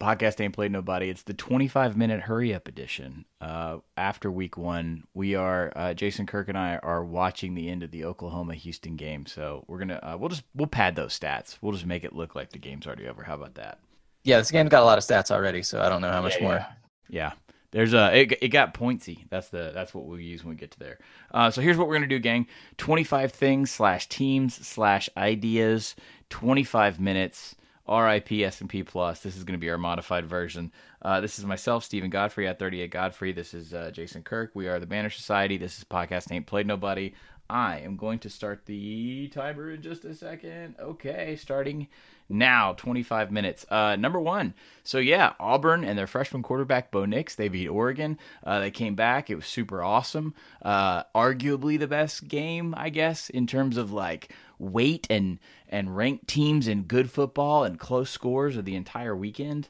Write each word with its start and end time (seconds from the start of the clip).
podcast 0.00 0.40
ain't 0.40 0.54
played 0.54 0.72
nobody. 0.72 1.10
It's 1.10 1.22
the 1.22 1.34
25 1.34 1.96
minute 1.96 2.22
hurry 2.22 2.54
up 2.54 2.66
edition. 2.66 3.26
Uh, 3.40 3.78
after 3.96 4.30
week 4.30 4.56
one, 4.56 5.04
we 5.14 5.34
are 5.34 5.72
uh, 5.76 5.94
Jason 5.94 6.26
Kirk 6.26 6.48
and 6.48 6.58
I 6.58 6.78
are 6.78 7.04
watching 7.04 7.54
the 7.54 7.68
end 7.68 7.82
of 7.82 7.90
the 7.90 8.04
Oklahoma 8.04 8.54
Houston 8.54 8.96
game. 8.96 9.26
So 9.26 9.64
we're 9.68 9.78
gonna 9.78 10.00
uh, 10.02 10.16
we'll 10.18 10.30
just 10.30 10.42
we'll 10.54 10.66
pad 10.66 10.96
those 10.96 11.18
stats. 11.18 11.58
We'll 11.60 11.72
just 11.72 11.86
make 11.86 12.02
it 12.02 12.14
look 12.14 12.34
like 12.34 12.50
the 12.50 12.58
game's 12.58 12.86
already 12.86 13.06
over. 13.06 13.22
How 13.22 13.34
about 13.34 13.54
that? 13.54 13.78
Yeah, 14.24 14.38
this 14.38 14.50
game's 14.50 14.70
got 14.70 14.82
a 14.82 14.86
lot 14.86 14.98
of 14.98 15.04
stats 15.04 15.30
already, 15.30 15.62
so 15.62 15.80
I 15.80 15.88
don't 15.88 16.00
know 16.00 16.10
how 16.10 16.22
much 16.22 16.36
yeah, 16.36 16.42
more. 16.42 16.54
Yeah. 16.54 16.66
yeah. 17.08 17.32
There's 17.72 17.94
a 17.94 18.18
it, 18.18 18.38
it 18.42 18.48
got 18.48 18.74
pointsy. 18.74 19.26
That's 19.28 19.48
the 19.50 19.70
that's 19.72 19.94
what 19.94 20.06
we'll 20.06 20.18
use 20.18 20.42
when 20.42 20.54
we 20.54 20.58
get 20.58 20.72
to 20.72 20.78
there. 20.78 20.98
Uh, 21.30 21.50
so 21.50 21.60
here's 21.60 21.76
what 21.76 21.86
we're 21.86 21.94
gonna 21.94 22.08
do, 22.08 22.18
gang. 22.18 22.46
25 22.78 23.32
things 23.32 23.70
slash 23.70 24.08
teams 24.08 24.54
slash 24.66 25.08
ideas. 25.16 25.94
25 26.30 27.00
minutes. 27.00 27.54
RIP 27.90 28.32
S&P 28.32 28.84
Plus. 28.84 29.20
This 29.20 29.36
is 29.36 29.42
going 29.42 29.58
to 29.58 29.60
be 29.60 29.68
our 29.70 29.78
modified 29.78 30.26
version. 30.26 30.70
Uh, 31.02 31.20
this 31.20 31.38
is 31.38 31.44
myself, 31.44 31.84
Steven 31.84 32.08
Godfrey 32.08 32.46
at 32.46 32.58
38 32.58 32.90
Godfrey. 32.90 33.32
This 33.32 33.52
is 33.52 33.74
uh, 33.74 33.90
Jason 33.90 34.22
Kirk. 34.22 34.52
We 34.54 34.68
are 34.68 34.78
the 34.78 34.86
Banner 34.86 35.10
Society. 35.10 35.56
This 35.56 35.76
is 35.78 35.84
podcast 35.84 36.30
Ain't 36.30 36.46
Played 36.46 36.68
Nobody. 36.68 37.14
I 37.48 37.80
am 37.80 37.96
going 37.96 38.20
to 38.20 38.30
start 38.30 38.66
the 38.66 39.26
timer 39.28 39.72
in 39.72 39.82
just 39.82 40.04
a 40.04 40.14
second. 40.14 40.76
Okay, 40.78 41.34
starting 41.34 41.88
now, 42.30 42.72
25 42.74 43.30
minutes. 43.30 43.66
Uh, 43.68 43.96
number 43.96 44.20
one. 44.20 44.54
So, 44.84 44.98
yeah, 44.98 45.34
Auburn 45.38 45.84
and 45.84 45.98
their 45.98 46.06
freshman 46.06 46.42
quarterback, 46.42 46.90
Bo 46.90 47.04
Nix, 47.04 47.34
they 47.34 47.48
beat 47.48 47.68
Oregon. 47.68 48.18
Uh, 48.44 48.60
they 48.60 48.70
came 48.70 48.94
back. 48.94 49.28
It 49.28 49.34
was 49.34 49.46
super 49.46 49.82
awesome. 49.82 50.34
Uh, 50.62 51.02
arguably 51.14 51.78
the 51.78 51.88
best 51.88 52.28
game, 52.28 52.74
I 52.76 52.88
guess, 52.90 53.28
in 53.30 53.46
terms 53.46 53.76
of 53.76 53.92
like 53.92 54.32
weight 54.58 55.06
and, 55.10 55.38
and 55.68 55.96
ranked 55.96 56.28
teams 56.28 56.68
in 56.68 56.84
good 56.84 57.10
football 57.10 57.64
and 57.64 57.78
close 57.78 58.10
scores 58.10 58.56
of 58.56 58.64
the 58.64 58.76
entire 58.76 59.16
weekend. 59.16 59.68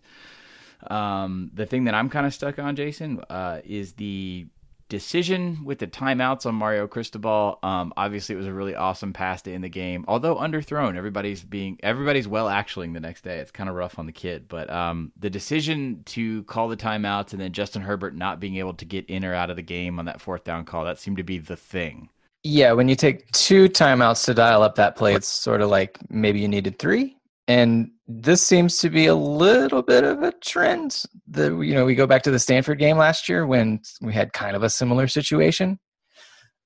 Um, 0.89 1.51
the 1.53 1.67
thing 1.67 1.85
that 1.85 1.95
I'm 1.95 2.09
kind 2.09 2.27
of 2.27 2.33
stuck 2.35 2.59
on, 2.59 2.77
Jason, 2.77 3.21
uh, 3.29 3.61
is 3.65 3.95
the 3.95 4.47
decision 4.91 5.65
with 5.65 5.79
the 5.79 5.87
timeouts 5.87 6.45
on 6.45 6.55
Mario 6.55 6.87
Cristobal. 6.87 7.59
Um, 7.63 7.95
obviously, 7.97 8.35
it 8.35 8.39
was 8.39 8.47
a 8.47 8.53
really 8.53 8.75
awesome 8.75 9.15
pass 9.15 9.41
to 9.43 9.53
end 9.55 9.65
the 9.65 9.71
game. 9.71 10.05
Although 10.07 10.37
underthrown, 10.37 10.97
everybody's 10.97 11.43
being 11.43 11.79
everybody's 11.83 12.29
well 12.29 12.51
actuallying 12.51 12.93
the 12.93 13.01
next 13.01 13.23
day. 13.23 13.39
It's 13.39 13.51
kind 13.51 13.71
of 13.71 13.77
rough 13.77 13.99
on 13.99 14.05
the 14.05 14.13
kid, 14.13 14.49
but 14.49 14.69
um, 14.69 15.13
the 15.19 15.31
decision 15.31 16.03
to 16.07 16.43
call 16.43 16.69
the 16.69 16.77
timeouts 16.77 17.33
and 17.33 17.41
then 17.41 17.53
Justin 17.53 17.81
Herbert 17.81 18.15
not 18.15 18.41
being 18.41 18.57
able 18.57 18.75
to 18.75 18.85
get 18.85 19.07
in 19.07 19.25
or 19.25 19.33
out 19.33 19.49
of 19.49 19.57
the 19.57 19.63
game 19.63 19.99
on 19.99 20.05
that 20.05 20.21
fourth 20.21 20.45
down 20.45 20.67
call 20.67 20.85
that 20.85 20.99
seemed 20.99 21.17
to 21.17 21.23
be 21.23 21.39
the 21.39 21.57
thing. 21.57 22.11
Yeah, 22.43 22.73
when 22.73 22.89
you 22.89 22.97
take 22.97 23.31
two 23.33 23.69
timeouts 23.69 24.25
to 24.25 24.35
dial 24.35 24.63
up 24.63 24.75
that 24.75 24.97
play, 24.97 25.15
it's 25.15 25.29
sort 25.29 25.61
of 25.61 25.71
like 25.71 25.99
maybe 26.11 26.41
you 26.41 26.49
needed 26.49 26.79
three. 26.79 27.17
And 27.51 27.91
this 28.07 28.47
seems 28.47 28.79
to 28.79 28.91
be 28.91 29.07
a 29.07 29.15
little 29.17 29.83
bit 29.83 30.05
of 30.05 30.23
a 30.23 30.31
trend. 30.31 31.03
The 31.27 31.59
you 31.59 31.75
know 31.75 31.85
we 31.85 31.97
go 31.97 32.07
back 32.07 32.23
to 32.23 32.31
the 32.31 32.39
Stanford 32.39 32.79
game 32.79 32.97
last 32.97 33.29
year 33.29 33.45
when 33.45 33.81
we 34.01 34.13
had 34.13 34.33
kind 34.33 34.55
of 34.55 34.63
a 34.63 34.71
similar 34.71 35.09
situation. 35.09 35.81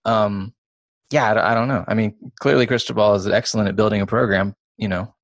Um, 0.05 0.53
yeah, 1.11 1.33
I, 1.33 1.53
I 1.53 1.55
don't 1.55 1.69
know. 1.69 1.87
I 1.89 1.95
mean, 1.95 2.15
clearly 2.39 2.67
Cristobal 2.67 3.15
is 3.15 3.27
excellent 3.27 3.71
at 3.71 3.77
building 3.77 4.03
a 4.03 4.07
program. 4.07 4.55
You 4.77 4.89
know, 4.89 5.15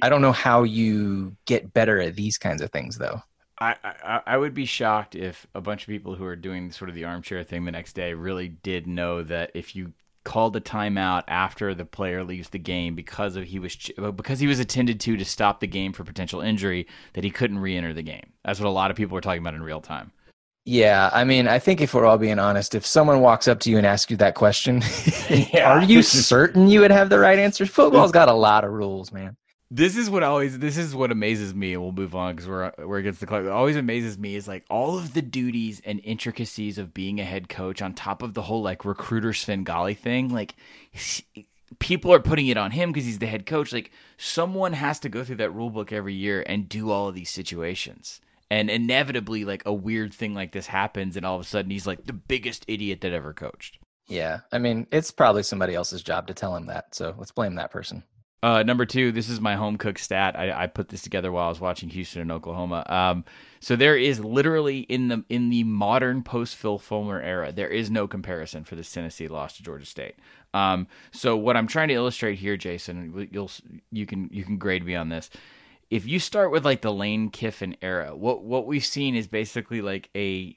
I 0.00 0.08
don't 0.08 0.22
know 0.22 0.32
how 0.32 0.62
you 0.62 1.36
get 1.44 1.74
better 1.74 2.00
at 2.00 2.16
these 2.16 2.38
kinds 2.38 2.62
of 2.62 2.70
things 2.70 2.96
though. 2.96 3.20
I, 3.60 3.76
I, 3.84 4.20
I 4.26 4.36
would 4.38 4.54
be 4.54 4.64
shocked 4.64 5.16
if 5.16 5.46
a 5.54 5.60
bunch 5.60 5.82
of 5.82 5.88
people 5.88 6.14
who 6.14 6.24
are 6.24 6.34
doing 6.34 6.72
sort 6.72 6.88
of 6.88 6.94
the 6.94 7.04
armchair 7.04 7.44
thing 7.44 7.66
the 7.66 7.72
next 7.72 7.92
day 7.92 8.14
really 8.14 8.48
did 8.48 8.86
know 8.86 9.22
that 9.24 9.50
if 9.52 9.76
you 9.76 9.92
called 10.24 10.54
a 10.56 10.60
timeout 10.60 11.24
after 11.28 11.74
the 11.74 11.84
player 11.84 12.22
leaves 12.22 12.50
the 12.50 12.58
game 12.58 12.94
because 12.94 13.36
of 13.36 13.44
he 13.44 13.58
was 13.58 13.76
uh, 13.98 14.10
because 14.10 14.38
he 14.38 14.46
was 14.46 14.60
attended 14.60 15.00
to 15.00 15.16
to 15.16 15.24
stop 15.24 15.60
the 15.60 15.66
game 15.66 15.92
for 15.92 16.04
potential 16.04 16.40
injury 16.40 16.86
that 17.14 17.24
he 17.24 17.30
couldn't 17.30 17.58
re-enter 17.58 17.92
the 17.94 18.02
game. 18.02 18.32
That's 18.44 18.60
what 18.60 18.66
a 18.66 18.70
lot 18.70 18.90
of 18.90 18.96
people 18.96 19.14
were 19.14 19.20
talking 19.20 19.40
about 19.40 19.54
in 19.54 19.62
real 19.62 19.80
time. 19.80 20.12
Yeah, 20.66 21.08
I 21.12 21.24
mean, 21.24 21.48
I 21.48 21.58
think 21.58 21.80
if 21.80 21.94
we're 21.94 22.04
all 22.04 22.18
being 22.18 22.38
honest, 22.38 22.74
if 22.74 22.84
someone 22.84 23.20
walks 23.20 23.48
up 23.48 23.60
to 23.60 23.70
you 23.70 23.78
and 23.78 23.86
asks 23.86 24.10
you 24.10 24.16
that 24.18 24.34
question, 24.34 24.82
yeah. 25.30 25.70
are 25.70 25.82
you 25.82 26.02
certain 26.02 26.68
you 26.68 26.80
would 26.80 26.90
have 26.90 27.08
the 27.08 27.18
right 27.18 27.38
answer? 27.38 27.64
Football's 27.64 28.12
got 28.20 28.28
a 28.28 28.34
lot 28.34 28.64
of 28.64 28.72
rules, 28.72 29.10
man 29.10 29.36
this 29.70 29.96
is 29.96 30.10
what 30.10 30.22
always 30.22 30.58
this 30.58 30.76
is 30.76 30.94
what 30.94 31.12
amazes 31.12 31.54
me 31.54 31.74
and 31.74 31.82
we'll 31.82 31.92
move 31.92 32.16
on 32.16 32.34
because 32.34 32.48
we're 32.48 32.72
we're 32.78 32.98
against 32.98 33.20
the 33.20 33.26
clock. 33.26 33.44
What 33.44 33.52
always 33.52 33.76
amazes 33.76 34.18
me 34.18 34.34
is 34.34 34.48
like 34.48 34.64
all 34.68 34.98
of 34.98 35.14
the 35.14 35.22
duties 35.22 35.80
and 35.84 36.00
intricacies 36.02 36.76
of 36.76 36.92
being 36.92 37.20
a 37.20 37.24
head 37.24 37.48
coach 37.48 37.80
on 37.80 37.94
top 37.94 38.22
of 38.22 38.34
the 38.34 38.42
whole 38.42 38.62
like 38.62 38.84
recruiter 38.84 39.32
Svengali 39.32 39.94
thing 39.94 40.28
like 40.28 40.56
people 41.78 42.12
are 42.12 42.20
putting 42.20 42.48
it 42.48 42.56
on 42.56 42.72
him 42.72 42.90
because 42.90 43.06
he's 43.06 43.20
the 43.20 43.26
head 43.26 43.46
coach. 43.46 43.72
Like 43.72 43.92
someone 44.16 44.72
has 44.72 44.98
to 45.00 45.08
go 45.08 45.22
through 45.22 45.36
that 45.36 45.54
rule 45.54 45.70
book 45.70 45.92
every 45.92 46.14
year 46.14 46.42
and 46.46 46.68
do 46.68 46.90
all 46.90 47.08
of 47.08 47.14
these 47.14 47.30
situations. 47.30 48.20
And 48.50 48.68
inevitably 48.68 49.44
like 49.44 49.62
a 49.64 49.72
weird 49.72 50.12
thing 50.12 50.34
like 50.34 50.50
this 50.50 50.66
happens 50.66 51.16
and 51.16 51.24
all 51.24 51.36
of 51.36 51.42
a 51.42 51.48
sudden 51.48 51.70
he's 51.70 51.86
like 51.86 52.06
the 52.06 52.12
biggest 52.12 52.64
idiot 52.66 53.02
that 53.02 53.12
ever 53.12 53.32
coached. 53.32 53.78
Yeah. 54.08 54.40
I 54.50 54.58
mean 54.58 54.88
it's 54.90 55.12
probably 55.12 55.44
somebody 55.44 55.76
else's 55.76 56.02
job 56.02 56.26
to 56.26 56.34
tell 56.34 56.56
him 56.56 56.66
that 56.66 56.92
so 56.96 57.14
let's 57.16 57.30
blame 57.30 57.54
that 57.54 57.70
person 57.70 58.02
uh, 58.42 58.62
number 58.62 58.86
two, 58.86 59.12
this 59.12 59.28
is 59.28 59.40
my 59.40 59.54
home 59.54 59.76
cook 59.76 59.98
stat. 59.98 60.38
I, 60.38 60.62
I, 60.62 60.66
put 60.66 60.88
this 60.88 61.02
together 61.02 61.30
while 61.30 61.46
I 61.46 61.48
was 61.50 61.60
watching 61.60 61.90
Houston 61.90 62.22
and 62.22 62.32
Oklahoma. 62.32 62.84
Um, 62.86 63.24
so 63.60 63.76
there 63.76 63.96
is 63.96 64.18
literally 64.20 64.80
in 64.80 65.08
the 65.08 65.24
in 65.28 65.50
the 65.50 65.64
modern 65.64 66.22
post 66.22 66.56
Phil 66.56 66.78
Fulmer 66.78 67.20
era, 67.20 67.52
there 67.52 67.68
is 67.68 67.90
no 67.90 68.08
comparison 68.08 68.64
for 68.64 68.76
this 68.76 68.90
Tennessee 68.90 69.28
loss 69.28 69.56
to 69.58 69.62
Georgia 69.62 69.84
State. 69.84 70.14
Um, 70.54 70.86
so 71.12 71.36
what 71.36 71.56
I'm 71.56 71.66
trying 71.66 71.88
to 71.88 71.94
illustrate 71.94 72.38
here, 72.38 72.56
Jason, 72.56 73.28
you'll 73.30 73.50
you 73.92 74.06
can 74.06 74.30
you 74.32 74.44
can 74.44 74.56
grade 74.56 74.86
me 74.86 74.94
on 74.94 75.10
this. 75.10 75.28
If 75.90 76.06
you 76.06 76.18
start 76.18 76.50
with 76.50 76.64
like 76.64 76.80
the 76.80 76.92
Lane 76.92 77.28
Kiffin 77.28 77.76
era, 77.82 78.16
what 78.16 78.42
what 78.42 78.66
we've 78.66 78.84
seen 78.84 79.14
is 79.14 79.26
basically 79.26 79.82
like 79.82 80.08
a 80.16 80.56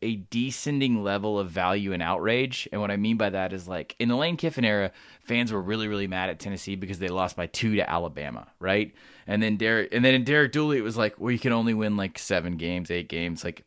a 0.00 0.16
descending 0.30 1.02
level 1.02 1.38
of 1.38 1.50
value 1.50 1.92
and 1.92 2.02
outrage. 2.02 2.68
And 2.72 2.80
what 2.80 2.90
I 2.90 2.96
mean 2.96 3.16
by 3.16 3.30
that 3.30 3.52
is 3.52 3.66
like 3.66 3.96
in 3.98 4.08
the 4.08 4.16
Lane 4.16 4.36
Kiffin 4.36 4.64
era, 4.64 4.92
fans 5.24 5.52
were 5.52 5.60
really, 5.60 5.88
really 5.88 6.06
mad 6.06 6.30
at 6.30 6.38
Tennessee 6.38 6.76
because 6.76 6.98
they 6.98 7.08
lost 7.08 7.36
by 7.36 7.46
two 7.46 7.76
to 7.76 7.88
Alabama, 7.88 8.46
right? 8.60 8.94
And 9.26 9.42
then 9.42 9.56
Derek 9.56 9.92
and 9.92 10.04
then 10.04 10.14
in 10.14 10.24
Derek 10.24 10.52
Dooley, 10.52 10.78
it 10.78 10.82
was 10.82 10.96
like, 10.96 11.18
well, 11.18 11.30
you 11.30 11.38
can 11.38 11.52
only 11.52 11.74
win 11.74 11.96
like 11.96 12.18
seven 12.18 12.56
games, 12.56 12.90
eight 12.90 13.08
games, 13.08 13.44
like 13.44 13.64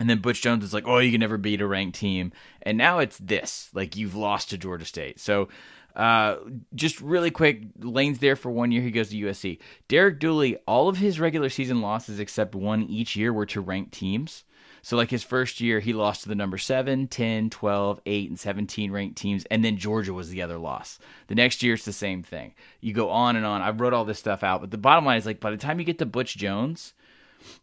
and 0.00 0.08
then 0.08 0.18
Butch 0.18 0.42
Jones 0.42 0.64
is 0.64 0.72
like, 0.72 0.86
oh, 0.86 0.98
you 0.98 1.10
can 1.10 1.20
never 1.20 1.38
beat 1.38 1.60
a 1.60 1.66
ranked 1.66 1.98
team. 1.98 2.32
And 2.62 2.78
now 2.78 3.00
it's 3.00 3.18
this, 3.18 3.68
like 3.74 3.96
you've 3.96 4.14
lost 4.14 4.50
to 4.50 4.58
Georgia 4.58 4.84
State. 4.84 5.18
So 5.18 5.48
uh, 5.96 6.36
just 6.74 7.00
really 7.00 7.30
quick, 7.30 7.62
Lane's 7.80 8.20
there 8.20 8.36
for 8.36 8.50
one 8.50 8.70
year. 8.70 8.82
He 8.82 8.92
goes 8.92 9.08
to 9.10 9.16
USC. 9.16 9.58
Derek 9.88 10.20
Dooley, 10.20 10.56
all 10.66 10.88
of 10.88 10.96
his 10.96 11.18
regular 11.18 11.48
season 11.48 11.80
losses 11.80 12.20
except 12.20 12.54
one 12.54 12.84
each 12.84 13.16
year 13.16 13.32
were 13.32 13.46
to 13.46 13.60
ranked 13.60 13.92
teams. 13.92 14.44
So, 14.88 14.96
like 14.96 15.10
his 15.10 15.22
first 15.22 15.60
year, 15.60 15.80
he 15.80 15.92
lost 15.92 16.22
to 16.22 16.30
the 16.30 16.34
number 16.34 16.56
7, 16.56 17.08
10, 17.08 17.50
12, 17.50 18.00
8, 18.06 18.28
and 18.30 18.40
17 18.40 18.90
ranked 18.90 19.18
teams, 19.18 19.44
and 19.50 19.62
then 19.62 19.76
Georgia 19.76 20.14
was 20.14 20.30
the 20.30 20.40
other 20.40 20.56
loss. 20.56 20.98
The 21.26 21.34
next 21.34 21.62
year, 21.62 21.74
it's 21.74 21.84
the 21.84 21.92
same 21.92 22.22
thing. 22.22 22.54
You 22.80 22.94
go 22.94 23.10
on 23.10 23.36
and 23.36 23.44
on. 23.44 23.60
I 23.60 23.68
wrote 23.68 23.92
all 23.92 24.06
this 24.06 24.18
stuff 24.18 24.42
out, 24.42 24.62
but 24.62 24.70
the 24.70 24.78
bottom 24.78 25.04
line 25.04 25.18
is 25.18 25.26
like 25.26 25.40
by 25.40 25.50
the 25.50 25.58
time 25.58 25.78
you 25.78 25.84
get 25.84 25.98
to 25.98 26.06
Butch 26.06 26.38
Jones, 26.38 26.94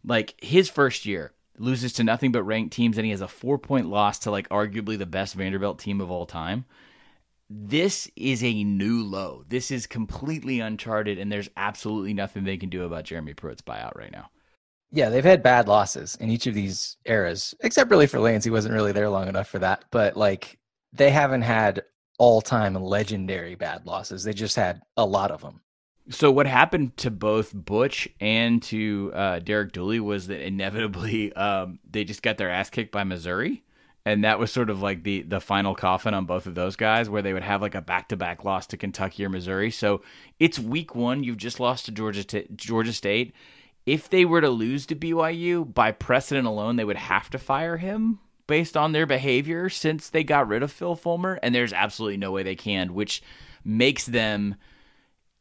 like 0.04 0.36
his 0.40 0.68
first 0.68 1.04
year, 1.04 1.32
loses 1.58 1.94
to 1.94 2.04
nothing 2.04 2.30
but 2.30 2.44
ranked 2.44 2.72
teams, 2.72 2.96
and 2.96 3.04
he 3.04 3.10
has 3.10 3.22
a 3.22 3.26
four 3.26 3.58
point 3.58 3.88
loss 3.88 4.20
to 4.20 4.30
like 4.30 4.48
arguably 4.50 4.96
the 4.96 5.04
best 5.04 5.34
Vanderbilt 5.34 5.80
team 5.80 6.00
of 6.00 6.12
all 6.12 6.26
time. 6.26 6.64
This 7.50 8.08
is 8.14 8.44
a 8.44 8.62
new 8.62 9.02
low. 9.02 9.42
This 9.48 9.72
is 9.72 9.88
completely 9.88 10.60
uncharted, 10.60 11.18
and 11.18 11.32
there's 11.32 11.50
absolutely 11.56 12.14
nothing 12.14 12.44
they 12.44 12.56
can 12.56 12.68
do 12.68 12.84
about 12.84 13.02
Jeremy 13.02 13.34
Pruitt's 13.34 13.62
buyout 13.62 13.96
right 13.96 14.12
now. 14.12 14.30
Yeah, 14.92 15.08
they've 15.08 15.24
had 15.24 15.42
bad 15.42 15.68
losses 15.68 16.16
in 16.20 16.30
each 16.30 16.46
of 16.46 16.54
these 16.54 16.96
eras, 17.04 17.54
except 17.60 17.90
really 17.90 18.06
for 18.06 18.20
Lanes. 18.20 18.44
He 18.44 18.50
wasn't 18.50 18.74
really 18.74 18.92
there 18.92 19.10
long 19.10 19.28
enough 19.28 19.48
for 19.48 19.58
that. 19.58 19.84
But 19.90 20.16
like, 20.16 20.58
they 20.92 21.10
haven't 21.10 21.42
had 21.42 21.82
all 22.18 22.40
time 22.40 22.74
legendary 22.74 23.54
bad 23.54 23.86
losses. 23.86 24.24
They 24.24 24.32
just 24.32 24.56
had 24.56 24.82
a 24.96 25.04
lot 25.04 25.30
of 25.30 25.42
them. 25.42 25.60
So 26.08 26.30
what 26.30 26.46
happened 26.46 26.96
to 26.98 27.10
both 27.10 27.52
Butch 27.52 28.08
and 28.20 28.62
to 28.64 29.10
uh, 29.12 29.38
Derek 29.40 29.72
Dooley 29.72 29.98
was 29.98 30.28
that 30.28 30.46
inevitably 30.46 31.32
um, 31.36 31.80
they 31.88 32.04
just 32.04 32.22
got 32.22 32.38
their 32.38 32.50
ass 32.50 32.70
kicked 32.70 32.92
by 32.92 33.04
Missouri, 33.04 33.64
and 34.04 34.22
that 34.24 34.38
was 34.38 34.52
sort 34.52 34.70
of 34.70 34.80
like 34.80 35.02
the 35.02 35.22
the 35.22 35.40
final 35.40 35.74
coffin 35.74 36.14
on 36.14 36.24
both 36.24 36.46
of 36.46 36.54
those 36.54 36.76
guys, 36.76 37.10
where 37.10 37.22
they 37.22 37.32
would 37.32 37.42
have 37.42 37.60
like 37.60 37.74
a 37.74 37.80
back 37.82 38.08
to 38.10 38.16
back 38.16 38.44
loss 38.44 38.66
to 38.68 38.76
Kentucky 38.76 39.24
or 39.24 39.28
Missouri. 39.28 39.70
So 39.70 40.02
it's 40.38 40.58
week 40.58 40.94
one, 40.94 41.24
you've 41.24 41.36
just 41.38 41.58
lost 41.58 41.86
to 41.86 41.92
Georgia 41.92 42.22
t- 42.22 42.46
Georgia 42.54 42.92
State, 42.92 43.34
if 43.86 44.10
they 44.10 44.24
were 44.24 44.40
to 44.40 44.50
lose 44.50 44.84
to 44.86 44.96
BYU, 44.96 45.72
by 45.72 45.92
precedent 45.92 46.46
alone, 46.46 46.76
they 46.76 46.84
would 46.84 46.96
have 46.96 47.30
to 47.30 47.38
fire 47.38 47.76
him 47.76 48.18
based 48.48 48.76
on 48.76 48.92
their 48.92 49.06
behavior 49.06 49.68
since 49.68 50.10
they 50.10 50.24
got 50.24 50.48
rid 50.48 50.62
of 50.62 50.72
Phil 50.72 50.96
Fulmer. 50.96 51.38
And 51.42 51.54
there's 51.54 51.72
absolutely 51.72 52.16
no 52.16 52.32
way 52.32 52.42
they 52.42 52.56
can, 52.56 52.94
which 52.94 53.22
makes 53.64 54.06
them 54.06 54.56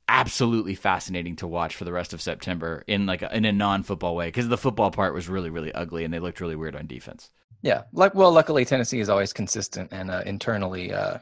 absolutely 0.07 0.75
fascinating 0.75 1.35
to 1.35 1.47
watch 1.47 1.75
for 1.75 1.83
the 1.83 1.91
rest 1.91 2.13
of 2.13 2.21
September 2.21 2.83
in 2.87 3.07
like 3.07 3.23
a, 3.23 3.35
in 3.35 3.43
a 3.43 3.51
non-football 3.51 4.15
way 4.15 4.27
because 4.27 4.47
the 4.47 4.57
football 4.57 4.91
part 4.91 5.15
was 5.15 5.27
really 5.27 5.49
really 5.49 5.73
ugly 5.73 6.03
and 6.03 6.13
they 6.13 6.19
looked 6.19 6.39
really 6.39 6.55
weird 6.55 6.75
on 6.75 6.85
defense. 6.85 7.31
Yeah, 7.63 7.83
like 7.91 8.13
well, 8.13 8.31
luckily 8.31 8.65
Tennessee 8.65 8.99
is 8.99 9.09
always 9.09 9.33
consistent 9.33 9.91
and 9.91 10.11
uh, 10.11 10.21
internally 10.23 10.93
uh, 10.93 11.17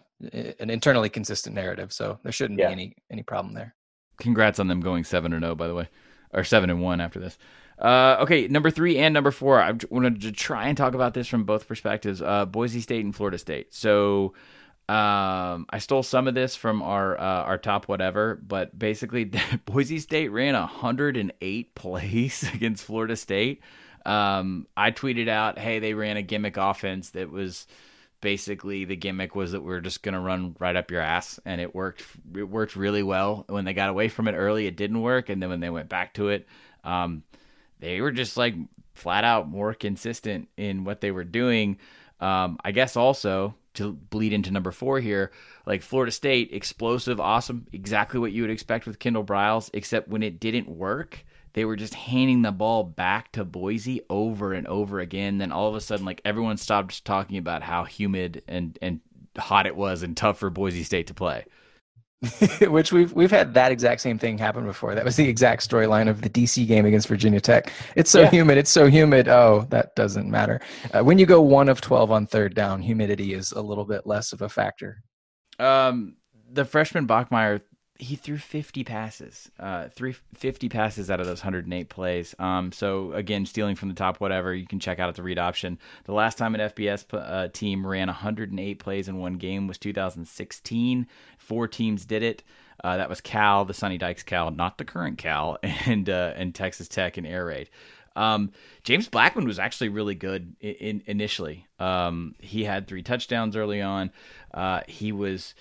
an 0.60 0.70
internally 0.70 1.08
consistent 1.08 1.56
narrative, 1.56 1.94
so 1.94 2.20
there 2.24 2.34
shouldn't 2.34 2.60
yeah. 2.60 2.68
be 2.68 2.74
any 2.74 2.96
any 3.10 3.24
problem 3.24 3.54
there. 3.54 3.74
Congrats 4.20 4.60
on 4.60 4.68
them 4.68 4.82
going 4.82 5.06
seven 5.06 5.34
or 5.34 5.40
zero, 5.40 5.56
by 5.56 5.68
the 5.68 5.76
way 5.76 5.88
or 6.34 6.44
seven 6.44 6.70
and 6.70 6.82
one 6.82 7.02
after 7.02 7.20
this. 7.20 7.38
Uh, 7.80 8.18
okay, 8.22 8.48
number 8.48 8.70
three 8.70 8.98
and 8.98 9.14
number 9.14 9.32
four. 9.32 9.62
I 9.62 9.74
wanted 9.90 10.22
to 10.22 10.32
try 10.32 10.68
and 10.68 10.78
talk 10.78 10.94
about 10.94 11.14
this 11.14 11.28
from 11.28 11.44
both 11.44 11.68
perspectives. 11.68 12.22
Uh, 12.22 12.46
Boise 12.46 12.82
State 12.82 13.04
and 13.04 13.16
Florida 13.16 13.38
State. 13.38 13.74
So 13.74 14.34
um, 14.90 15.66
I 15.70 15.80
stole 15.80 16.04
some 16.04 16.28
of 16.28 16.36
this 16.36 16.56
from 16.56 16.82
our 16.82 17.18
uh, 17.18 17.44
our 17.44 17.58
top 17.58 17.88
whatever, 17.88 18.40
but 18.46 18.78
basically 18.78 19.32
Boise 19.66 20.00
State 20.00 20.30
ran 20.30 20.54
108 20.54 21.76
plays 21.76 22.50
against 22.54 22.84
Florida 22.84 23.16
State. 23.16 23.62
Um, 24.06 24.68
I 24.76 24.92
tweeted 24.92 25.30
out, 25.30 25.58
"Hey, 25.58 25.80
they 25.80 25.94
ran 25.94 26.18
a 26.18 26.22
gimmick 26.22 26.58
offense 26.58 27.12
that 27.12 27.30
was." 27.30 27.68
Basically 28.24 28.86
the 28.86 28.96
gimmick 28.96 29.36
was 29.36 29.52
that 29.52 29.62
we 29.62 29.74
are 29.74 29.82
just 29.82 30.02
going 30.02 30.14
to 30.14 30.20
run 30.20 30.56
right 30.58 30.78
up 30.78 30.90
your 30.90 31.02
ass 31.02 31.42
and 31.46 31.60
it 31.60 31.76
worked 31.76 32.04
it 32.34 32.44
worked 32.44 32.78
really 32.78 33.04
well. 33.04 33.44
When 33.50 33.66
they 33.66 33.74
got 33.74 33.90
away 33.90 34.08
from 34.08 34.30
it 34.30 34.34
early 34.34 34.66
it 34.66 34.78
didn't 34.78 35.02
work 35.02 35.28
and 35.28 35.44
then 35.44 35.50
when 35.50 35.60
they 35.60 35.70
went 35.70 35.90
back 35.90 36.14
to 36.14 36.30
it 36.30 36.48
um, 36.86 37.24
they 37.80 38.00
were 38.00 38.12
just 38.12 38.38
like 38.38 38.56
flat 38.94 39.26
out 39.26 39.50
more 39.50 39.74
consistent 39.74 40.48
in 40.56 40.86
what 40.86 41.02
they 41.02 41.12
were 41.12 41.26
doing. 41.26 41.78
Um, 42.22 42.58
i 42.64 42.72
guess 42.72 42.96
also 42.96 43.56
to 43.74 43.92
bleed 43.92 44.32
into 44.32 44.52
number 44.52 44.72
four 44.72 45.02
here 45.02 45.32
like 45.66 45.82
florida 45.82 46.12
state 46.12 46.52
explosive 46.54 47.20
awesome 47.20 47.68
exactly 47.74 48.20
what 48.20 48.32
you 48.32 48.44
would 48.44 48.52
expect 48.52 48.86
with 48.86 49.00
kendall 49.00 49.26
briles 49.26 49.70
except 49.74 50.08
when 50.08 50.24
it 50.24 50.40
didn't 50.40 50.70
work 50.70 51.26
they 51.54 51.66
were 51.66 51.76
just 51.76 51.94
handing 51.94 52.42
the 52.42 52.52
ball 52.52 52.84
back 52.84 53.32
to 53.34 53.46
Boise 53.46 54.02
over 54.10 54.54
and 54.54 54.68
over 54.68 55.00
again. 55.00 55.38
Then 55.38 55.52
all 55.52 55.70
of 55.70 55.76
a 55.76 55.82
sudden, 55.82 56.06
like 56.06 56.22
everyone 56.26 56.58
stopped 56.58 57.06
talking 57.06 57.38
about 57.38 57.64
how 57.64 57.84
humid 57.84 58.44
and 58.48 58.78
and 58.82 59.00
hot 59.38 59.66
it 59.66 59.76
was 59.76 60.04
and 60.04 60.16
tough 60.18 60.40
for 60.40 60.50
Boise 60.50 60.84
State 60.84 61.08
to 61.08 61.14
play. 61.14 61.46
Which 62.62 62.92
we've 62.92 63.12
we've 63.14 63.32
had 63.32 63.54
that 63.56 63.72
exact 63.72 64.02
same 64.02 64.18
thing 64.18 64.38
happen 64.38 64.66
before. 64.66 64.96
That 64.96 65.04
was 65.04 65.18
the 65.18 65.28
exact 65.28 65.70
storyline 65.70 66.10
of 66.10 66.22
the 66.22 66.30
DC 66.30 66.66
game 66.66 66.86
against 66.86 67.08
Virginia 67.08 67.42
Tech. 67.42 67.72
It's 67.96 68.10
so 68.10 68.22
yeah. 68.22 68.30
humid. 68.30 68.58
It's 68.58 68.72
so 68.72 68.88
humid. 68.88 69.28
Oh, 69.28 69.68
that 69.70 69.96
doesn't 69.96 70.32
matter. 70.32 70.62
Uh, 70.94 71.04
when 71.04 71.20
you 71.20 71.26
go 71.26 71.42
one 71.42 71.68
of 71.68 71.82
twelve 71.82 72.12
on 72.12 72.26
third 72.26 72.56
down, 72.56 72.82
humidity 72.82 73.34
is 73.34 73.52
a 73.52 73.62
little 73.62 73.86
bit 73.86 74.08
less 74.08 74.32
of 74.32 74.42
a 74.42 74.48
factor. 74.48 75.04
Um, 75.60 76.16
the 76.50 76.64
freshman 76.64 77.08
Bachmeier 77.08 77.62
he 78.04 78.18
threw 78.18 78.38
50 78.38 78.84
passes, 78.84 79.50
uh, 79.60 79.88
three, 79.88 80.14
50 80.36 80.68
passes 80.68 81.10
out 81.10 81.22
of 81.22 81.26
those 81.26 81.40
108 81.40 81.88
plays. 81.88 82.36
Um, 82.38 82.72
so 82.72 83.14
again, 83.14 83.46
stealing 83.46 83.76
from 83.76 83.88
the 83.90 83.96
top, 83.96 84.20
whatever 84.20 84.54
you 84.54 84.68
can 84.68 84.80
check 84.80 85.00
out 85.00 85.08
at 85.08 85.16
the 85.16 85.24
read 85.24 85.40
option. 85.40 85.80
The 86.04 86.14
last 86.14 86.38
time 86.38 86.54
an 86.54 86.62
FBS 86.62 87.06
uh, 87.14 87.48
team 87.48 87.88
ran 87.88 88.08
108 88.08 88.80
plays 88.80 89.08
in 89.08 89.20
one 89.20 89.36
game 89.36 89.68
was 89.68 89.78
2016. 89.78 91.08
Four 91.38 91.68
teams 91.68 92.06
did 92.06 92.24
it. 92.24 92.44
Uh, 92.84 92.98
that 92.98 93.08
was 93.08 93.22
Cal, 93.22 93.64
the 93.64 93.74
Sonny 93.74 93.98
Dykes 93.98 94.24
Cal, 94.24 94.52
not 94.52 94.78
the 94.78 94.86
current 94.86 95.18
Cal, 95.18 95.58
and 95.64 96.10
uh, 96.10 96.34
and 96.36 96.54
Texas 96.54 96.90
Tech 96.90 97.18
and 97.18 97.26
Air 97.26 97.46
Raid. 97.46 97.70
Um, 98.16 98.52
James 98.84 99.08
Blackman 99.08 99.46
was 99.46 99.60
actually 99.60 99.90
really 99.90 100.16
good 100.16 100.56
in, 100.60 100.74
in 100.74 101.04
initially. 101.06 101.68
Um, 101.80 102.36
he 102.40 102.66
had 102.66 102.88
three 102.88 103.02
touchdowns 103.02 103.56
early 103.56 103.82
on. 103.82 104.12
Uh, 104.54 104.82
he 104.88 105.14
was 105.14 105.56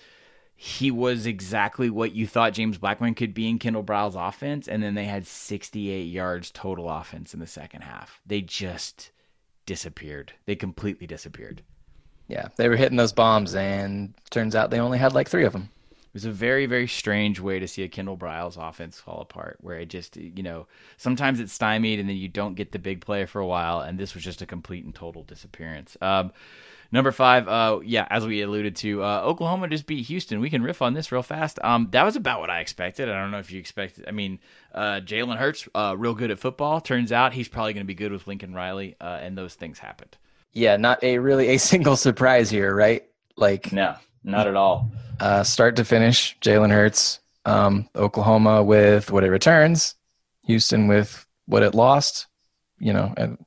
he 0.63 0.91
was 0.91 1.25
exactly 1.25 1.89
what 1.89 2.15
you 2.15 2.25
thought 2.25 2.53
James 2.53 2.77
Blackman 2.77 3.15
could 3.15 3.33
be 3.33 3.49
in 3.49 3.59
Kendall 3.59 3.83
Briles' 3.83 4.15
offense, 4.15 4.65
and 4.65 4.81
then 4.81 4.93
they 4.93 5.03
had 5.03 5.27
68 5.27 6.03
yards 6.03 6.51
total 6.51 6.89
offense 6.89 7.33
in 7.33 7.41
the 7.41 7.47
second 7.47 7.81
half. 7.81 8.21
They 8.25 8.39
just 8.39 9.11
disappeared. 9.65 10.31
They 10.45 10.55
completely 10.55 11.05
disappeared. 11.05 11.63
Yeah, 12.29 12.47
they 12.55 12.69
were 12.69 12.77
hitting 12.77 12.95
those 12.95 13.11
bombs, 13.11 13.55
and 13.55 14.13
turns 14.29 14.55
out 14.55 14.71
they 14.71 14.79
only 14.79 14.97
had 14.97 15.11
like 15.11 15.27
three 15.27 15.43
of 15.43 15.51
them. 15.51 15.67
It 15.91 16.13
was 16.13 16.23
a 16.23 16.31
very, 16.31 16.65
very 16.65 16.87
strange 16.87 17.41
way 17.41 17.59
to 17.59 17.67
see 17.67 17.83
a 17.83 17.89
Kendall 17.89 18.15
Briles 18.15 18.55
offense 18.55 18.97
fall 18.97 19.19
apart, 19.19 19.57
where 19.59 19.79
it 19.79 19.89
just, 19.89 20.15
you 20.15 20.43
know, 20.43 20.67
sometimes 20.95 21.41
it's 21.41 21.51
stymied 21.51 21.99
and 21.99 22.07
then 22.07 22.15
you 22.15 22.29
don't 22.29 22.55
get 22.55 22.71
the 22.71 22.79
big 22.79 23.01
play 23.01 23.25
for 23.25 23.41
a 23.41 23.45
while, 23.45 23.81
and 23.81 23.99
this 23.99 24.13
was 24.13 24.23
just 24.23 24.41
a 24.41 24.45
complete 24.45 24.85
and 24.85 24.95
total 24.95 25.23
disappearance. 25.23 25.97
Um, 25.99 26.31
Number 26.93 27.11
five, 27.11 27.47
uh, 27.47 27.79
yeah, 27.83 28.05
as 28.11 28.23
we 28.23 28.43
alluded 28.43 28.75
to, 28.75 29.03
uh, 29.03 29.21
Oklahoma 29.23 29.67
just 29.67 29.87
beat 29.87 30.05
Houston. 30.05 30.39
We 30.39 30.51
can 30.51 30.61
riff 30.61 30.79
on 30.83 30.93
this 30.93 31.11
real 31.11 31.23
fast. 31.23 31.57
Um, 31.63 31.87
that 31.89 32.03
was 32.03 32.15
about 32.15 32.39
what 32.39 32.51
I 32.51 32.59
expected. 32.59 33.09
I 33.09 33.19
don't 33.19 33.31
know 33.31 33.39
if 33.39 33.51
you 33.51 33.59
expected. 33.59 34.05
I 34.07 34.11
mean, 34.11 34.37
uh, 34.75 35.01
Jalen 35.03 35.37
Hurts, 35.37 35.67
uh, 35.73 35.95
real 35.97 36.13
good 36.13 36.29
at 36.29 36.37
football. 36.37 36.79
Turns 36.81 37.11
out 37.11 37.33
he's 37.33 37.47
probably 37.47 37.73
going 37.73 37.83
to 37.83 37.87
be 37.87 37.95
good 37.95 38.11
with 38.11 38.27
Lincoln 38.27 38.53
Riley, 38.53 38.95
uh, 39.01 39.17
and 39.23 39.35
those 39.35 39.55
things 39.55 39.79
happened. 39.79 40.15
Yeah, 40.51 40.77
not 40.77 41.03
a 41.03 41.17
really 41.17 41.47
a 41.49 41.57
single 41.57 41.95
surprise 41.95 42.51
here, 42.51 42.75
right? 42.75 43.03
Like, 43.35 43.73
no, 43.73 43.95
not 44.23 44.45
at 44.45 44.55
all. 44.55 44.91
Uh, 45.19 45.41
start 45.41 45.77
to 45.77 45.85
finish, 45.85 46.37
Jalen 46.41 46.69
Hurts. 46.69 47.21
Um, 47.43 47.89
Oklahoma 47.95 48.61
with 48.61 49.09
what 49.09 49.23
it 49.23 49.31
returns, 49.31 49.95
Houston 50.45 50.87
with 50.87 51.25
what 51.47 51.63
it 51.63 51.73
lost 51.73 52.27
you 52.79 52.93
know, 52.93 53.13
and, 53.15 53.37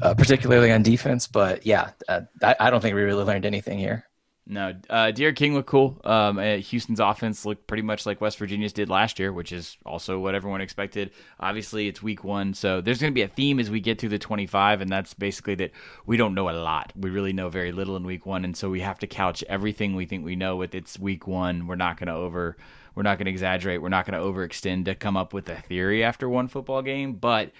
uh, 0.00 0.14
particularly 0.14 0.70
on 0.72 0.82
defense. 0.82 1.26
But 1.26 1.66
yeah, 1.66 1.90
uh, 2.08 2.22
I, 2.42 2.56
I, 2.60 2.70
don't 2.70 2.80
think 2.80 2.94
we 2.94 3.02
really 3.02 3.24
learned 3.24 3.46
anything 3.46 3.78
here. 3.78 4.04
No, 4.44 4.74
uh, 4.90 5.12
D'Eriq 5.12 5.36
King 5.36 5.54
looked 5.54 5.68
cool. 5.68 6.00
Um, 6.02 6.38
uh, 6.38 6.56
Houston's 6.56 6.98
offense 6.98 7.46
looked 7.46 7.68
pretty 7.68 7.84
much 7.84 8.06
like 8.06 8.20
West 8.20 8.38
Virginia's 8.38 8.72
did 8.72 8.88
last 8.88 9.20
year, 9.20 9.32
which 9.32 9.52
is 9.52 9.76
also 9.86 10.18
what 10.18 10.34
everyone 10.34 10.60
expected. 10.60 11.12
Obviously, 11.38 11.86
it's 11.86 12.02
week 12.02 12.24
one, 12.24 12.52
so 12.52 12.80
there's 12.80 13.00
going 13.00 13.12
to 13.12 13.14
be 13.14 13.22
a 13.22 13.28
theme 13.28 13.60
as 13.60 13.70
we 13.70 13.78
get 13.78 14.00
through 14.00 14.08
the 14.08 14.18
25, 14.18 14.80
and 14.80 14.90
that's 14.90 15.14
basically 15.14 15.54
that 15.56 15.70
we 16.06 16.16
don't 16.16 16.34
know 16.34 16.50
a 16.50 16.58
lot. 16.58 16.92
We 16.96 17.10
really 17.10 17.32
know 17.32 17.50
very 17.50 17.70
little 17.70 17.94
in 17.94 18.04
week 18.04 18.26
one, 18.26 18.44
and 18.44 18.56
so 18.56 18.68
we 18.68 18.80
have 18.80 18.98
to 18.98 19.06
couch 19.06 19.44
everything 19.48 19.94
we 19.94 20.06
think 20.06 20.24
we 20.24 20.34
know 20.34 20.56
with 20.56 20.74
it's 20.74 20.98
week 20.98 21.28
one. 21.28 21.68
We're 21.68 21.76
not 21.76 21.96
going 21.96 22.08
to 22.08 22.14
over, 22.14 22.56
we're 22.96 23.04
not 23.04 23.18
going 23.18 23.26
to 23.26 23.32
exaggerate, 23.32 23.80
we're 23.80 23.90
not 23.90 24.06
going 24.06 24.20
to 24.20 24.26
overextend 24.26 24.86
to 24.86 24.96
come 24.96 25.16
up 25.16 25.32
with 25.32 25.48
a 25.48 25.56
theory 25.56 26.02
after 26.02 26.28
one 26.28 26.48
football 26.48 26.82
game, 26.82 27.12
but 27.12 27.52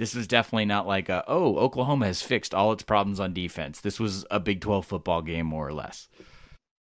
this 0.00 0.14
was 0.14 0.26
definitely 0.26 0.64
not 0.64 0.86
like 0.86 1.10
a, 1.10 1.22
oh, 1.28 1.58
Oklahoma 1.58 2.06
has 2.06 2.22
fixed 2.22 2.54
all 2.54 2.72
its 2.72 2.82
problems 2.82 3.20
on 3.20 3.34
defense. 3.34 3.80
This 3.80 4.00
was 4.00 4.24
a 4.30 4.40
Big 4.40 4.62
12 4.62 4.86
football 4.86 5.20
game, 5.20 5.44
more 5.44 5.68
or 5.68 5.74
less. 5.74 6.08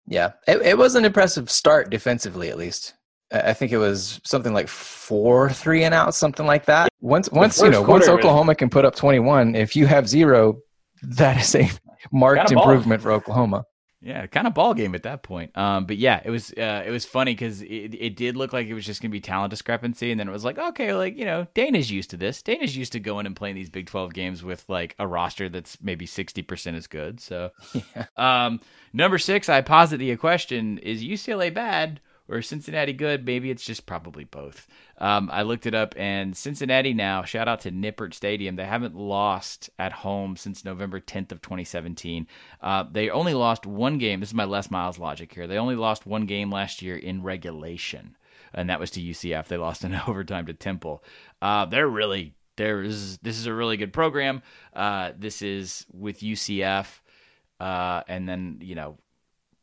Yeah, 0.07 0.31
it, 0.47 0.61
it 0.61 0.77
was 0.77 0.95
an 0.95 1.03
impressive 1.03 1.51
start 1.51 1.89
defensively, 1.89 2.49
at 2.49 2.57
least. 2.57 2.93
I 3.29 3.51
think 3.51 3.73
it 3.73 3.77
was 3.77 4.21
something 4.23 4.53
like 4.53 4.69
four 4.69 5.49
three 5.49 5.83
and 5.83 5.93
out, 5.93 6.15
something 6.15 6.47
like 6.47 6.65
that. 6.65 6.89
Once, 7.01 7.29
once 7.29 7.61
you 7.61 7.69
know, 7.69 7.83
once 7.83 8.07
Oklahoma 8.07 8.55
can 8.55 8.71
put 8.71 8.85
up 8.85 8.95
twenty 8.95 9.19
one, 9.19 9.53
if 9.53 9.75
you 9.75 9.85
have 9.85 10.09
zero, 10.09 10.61
that 11.03 11.39
is 11.39 11.53
a 11.53 11.69
marked 12.11 12.51
improvement 12.51 13.03
for 13.03 13.11
Oklahoma. 13.11 13.65
Yeah, 14.01 14.27
kind 14.27 14.47
of 14.47 14.53
ball 14.53 14.73
game 14.73 14.95
at 14.95 15.03
that 15.03 15.23
point. 15.23 15.57
Um, 15.57 15.85
but 15.85 15.97
yeah, 15.97 16.21
it 16.23 16.29
was 16.29 16.53
uh, 16.53 16.83
it 16.85 16.89
was 16.89 17.03
funny 17.03 17.33
because 17.33 17.61
it, 17.61 17.93
it 17.93 18.15
did 18.15 18.37
look 18.37 18.53
like 18.53 18.67
it 18.67 18.73
was 18.73 18.85
just 18.85 19.01
gonna 19.01 19.11
be 19.11 19.19
talent 19.19 19.49
discrepancy, 19.51 20.09
and 20.09 20.17
then 20.17 20.29
it 20.29 20.31
was 20.31 20.45
like, 20.45 20.57
okay, 20.57 20.93
like 20.93 21.17
you 21.17 21.25
know, 21.25 21.47
Dana's 21.53 21.91
used 21.91 22.09
to 22.11 22.17
this. 22.17 22.41
Dana's 22.41 22.77
used 22.77 22.93
to 22.93 22.99
going 23.01 23.25
and 23.25 23.35
playing 23.35 23.55
these 23.55 23.69
Big 23.69 23.87
Twelve 23.87 24.13
games 24.13 24.41
with 24.41 24.63
like 24.69 24.95
a 24.99 25.07
roster 25.07 25.49
that's 25.49 25.77
maybe 25.81 26.05
sixty 26.05 26.41
percent 26.41 26.77
as 26.77 26.87
good. 26.87 27.19
So, 27.19 27.51
yeah. 27.95 28.05
um, 28.15 28.61
number 28.93 29.17
six, 29.17 29.49
I 29.49 29.59
posit 29.59 29.97
the 29.97 30.15
question: 30.15 30.77
Is 30.77 31.03
UCLA 31.03 31.53
bad? 31.53 31.99
Or 32.29 32.41
Cincinnati 32.41 32.93
good? 32.93 33.25
Maybe 33.25 33.49
it's 33.51 33.65
just 33.65 33.85
probably 33.85 34.23
both. 34.23 34.67
Um, 34.97 35.29
I 35.31 35.41
looked 35.41 35.65
it 35.65 35.73
up, 35.73 35.95
and 35.97 36.35
Cincinnati 36.35 36.93
now, 36.93 37.23
shout 37.23 37.47
out 37.47 37.61
to 37.61 37.71
Nippert 37.71 38.13
Stadium, 38.13 38.55
they 38.55 38.65
haven't 38.65 38.95
lost 38.95 39.69
at 39.79 39.91
home 39.91 40.35
since 40.37 40.63
November 40.63 40.99
10th 40.99 41.31
of 41.31 41.41
2017. 41.41 42.27
Uh, 42.61 42.85
they 42.91 43.09
only 43.09 43.33
lost 43.33 43.65
one 43.65 43.97
game. 43.97 44.19
This 44.19 44.29
is 44.29 44.35
my 44.35 44.45
Les 44.45 44.69
Miles 44.69 44.99
logic 44.99 45.33
here. 45.33 45.47
They 45.47 45.57
only 45.57 45.75
lost 45.75 46.05
one 46.05 46.25
game 46.25 46.51
last 46.51 46.81
year 46.81 46.97
in 46.97 47.23
regulation, 47.23 48.15
and 48.53 48.69
that 48.69 48.79
was 48.79 48.91
to 48.91 49.01
UCF. 49.01 49.47
They 49.47 49.57
lost 49.57 49.83
in 49.83 49.95
overtime 50.07 50.45
to 50.45 50.53
Temple. 50.53 51.03
Uh, 51.41 51.65
they're 51.65 51.87
really 51.87 52.35
there 52.59 52.83
is 52.83 53.17
this 53.19 53.39
is 53.39 53.47
a 53.47 53.53
really 53.53 53.77
good 53.77 53.93
program. 53.93 54.43
Uh, 54.73 55.13
this 55.17 55.41
is 55.41 55.85
with 55.93 56.19
UCF, 56.19 56.99
uh, 57.59 58.03
and 58.07 58.27
then 58.27 58.59
you 58.61 58.75
know 58.75 58.97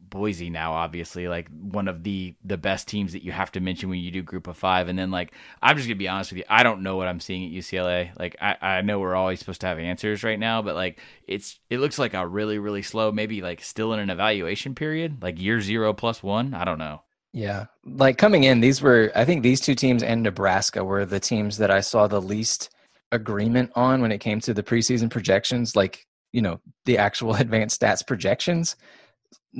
Boise 0.00 0.50
now, 0.50 0.72
obviously, 0.72 1.28
like 1.28 1.48
one 1.50 1.88
of 1.88 2.02
the 2.02 2.34
the 2.44 2.56
best 2.56 2.88
teams 2.88 3.12
that 3.12 3.24
you 3.24 3.32
have 3.32 3.50
to 3.52 3.60
mention 3.60 3.88
when 3.88 3.98
you 3.98 4.10
do 4.10 4.22
Group 4.22 4.46
of 4.46 4.56
Five. 4.56 4.88
And 4.88 4.98
then, 4.98 5.10
like, 5.10 5.32
I'm 5.62 5.76
just 5.76 5.88
gonna 5.88 5.96
be 5.96 6.08
honest 6.08 6.30
with 6.30 6.38
you, 6.38 6.44
I 6.48 6.62
don't 6.62 6.82
know 6.82 6.96
what 6.96 7.08
I'm 7.08 7.20
seeing 7.20 7.44
at 7.44 7.52
UCLA. 7.52 8.10
Like, 8.18 8.36
I 8.40 8.56
I 8.60 8.80
know 8.82 8.98
we're 9.00 9.14
always 9.14 9.38
supposed 9.40 9.60
to 9.62 9.66
have 9.66 9.78
answers 9.78 10.22
right 10.22 10.38
now, 10.38 10.62
but 10.62 10.74
like, 10.74 11.00
it's 11.26 11.58
it 11.70 11.78
looks 11.78 11.98
like 11.98 12.14
a 12.14 12.26
really 12.26 12.58
really 12.58 12.82
slow, 12.82 13.10
maybe 13.10 13.42
like 13.42 13.62
still 13.62 13.92
in 13.92 14.00
an 14.00 14.10
evaluation 14.10 14.74
period, 14.74 15.22
like 15.22 15.40
year 15.40 15.60
zero 15.60 15.92
plus 15.92 16.22
one. 16.22 16.54
I 16.54 16.64
don't 16.64 16.78
know. 16.78 17.02
Yeah, 17.32 17.66
like 17.84 18.16
coming 18.16 18.44
in, 18.44 18.60
these 18.60 18.80
were 18.80 19.12
I 19.14 19.24
think 19.24 19.42
these 19.42 19.60
two 19.60 19.74
teams 19.74 20.02
and 20.02 20.22
Nebraska 20.22 20.84
were 20.84 21.04
the 21.04 21.20
teams 21.20 21.58
that 21.58 21.70
I 21.70 21.80
saw 21.80 22.06
the 22.06 22.22
least 22.22 22.70
agreement 23.12 23.72
on 23.74 24.00
when 24.00 24.12
it 24.12 24.18
came 24.18 24.40
to 24.40 24.54
the 24.54 24.62
preseason 24.62 25.10
projections. 25.10 25.76
Like, 25.76 26.06
you 26.32 26.42
know, 26.42 26.60
the 26.84 26.98
actual 26.98 27.34
advanced 27.34 27.80
stats 27.80 28.06
projections 28.06 28.76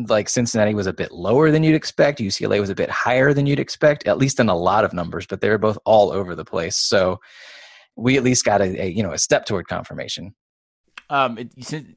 like 0.08 0.28
Cincinnati 0.28 0.74
was 0.74 0.86
a 0.86 0.92
bit 0.92 1.12
lower 1.12 1.50
than 1.50 1.62
you'd 1.62 1.74
expect. 1.74 2.20
UCLA 2.20 2.60
was 2.60 2.70
a 2.70 2.74
bit 2.74 2.90
higher 2.90 3.32
than 3.32 3.46
you'd 3.46 3.60
expect, 3.60 4.06
at 4.06 4.18
least 4.18 4.38
in 4.38 4.48
a 4.48 4.56
lot 4.56 4.84
of 4.84 4.92
numbers, 4.92 5.26
but 5.26 5.40
they 5.40 5.48
were 5.48 5.58
both 5.58 5.78
all 5.84 6.12
over 6.12 6.34
the 6.34 6.44
place. 6.44 6.76
So 6.76 7.20
we 7.96 8.16
at 8.16 8.22
least 8.22 8.44
got 8.44 8.60
a, 8.60 8.84
a 8.84 8.88
you 8.88 9.02
know 9.02 9.12
a 9.12 9.18
step 9.18 9.46
toward 9.46 9.68
confirmation. 9.68 10.34
Um, 11.08 11.38
it, 11.38 11.52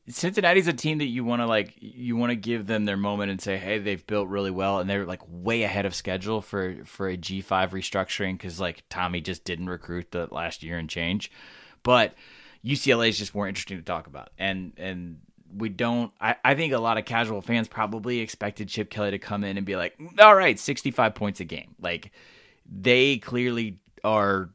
Cincinnati's 0.07 0.67
a 0.67 0.73
team 0.73 0.99
that 0.99 1.05
you 1.05 1.23
want 1.23 1.41
to 1.41 1.47
like, 1.47 1.73
you 1.79 2.15
want 2.15 2.29
to 2.29 2.35
give 2.35 2.67
them 2.67 2.85
their 2.85 2.95
moment 2.95 3.31
and 3.31 3.41
say, 3.41 3.57
hey, 3.57 3.79
they've 3.79 4.05
built 4.05 4.27
really 4.27 4.51
well, 4.51 4.79
and 4.79 4.87
they're 4.87 5.05
like 5.05 5.21
way 5.27 5.63
ahead 5.63 5.87
of 5.87 5.95
schedule 5.95 6.41
for 6.41 6.85
for 6.85 7.07
a 7.07 7.17
G 7.17 7.41
five 7.41 7.71
restructuring 7.71 8.33
because 8.33 8.59
like 8.59 8.83
Tommy 8.89 9.19
just 9.19 9.43
didn't 9.43 9.69
recruit 9.69 10.11
the 10.11 10.27
last 10.31 10.63
year 10.63 10.77
and 10.77 10.89
change. 10.89 11.31
but 11.83 12.13
UCLA 12.63 13.07
is 13.09 13.17
just 13.17 13.33
more 13.33 13.47
interesting 13.47 13.77
to 13.77 13.83
talk 13.83 14.07
about, 14.07 14.29
and 14.37 14.73
and 14.77 15.19
we 15.55 15.69
don't. 15.69 16.11
I, 16.19 16.35
I 16.43 16.55
think 16.55 16.73
a 16.73 16.79
lot 16.79 16.97
of 16.97 17.05
casual 17.05 17.41
fans 17.41 17.67
probably 17.67 18.19
expected 18.19 18.67
Chip 18.67 18.89
Kelly 18.89 19.11
to 19.11 19.19
come 19.19 19.43
in 19.43 19.57
and 19.57 19.65
be 19.65 19.75
like, 19.75 19.99
all 20.19 20.35
right, 20.35 20.57
65 20.59 21.15
points 21.15 21.39
a 21.39 21.45
game. 21.45 21.75
Like 21.81 22.11
they 22.71 23.17
clearly 23.17 23.79
are 24.03 24.49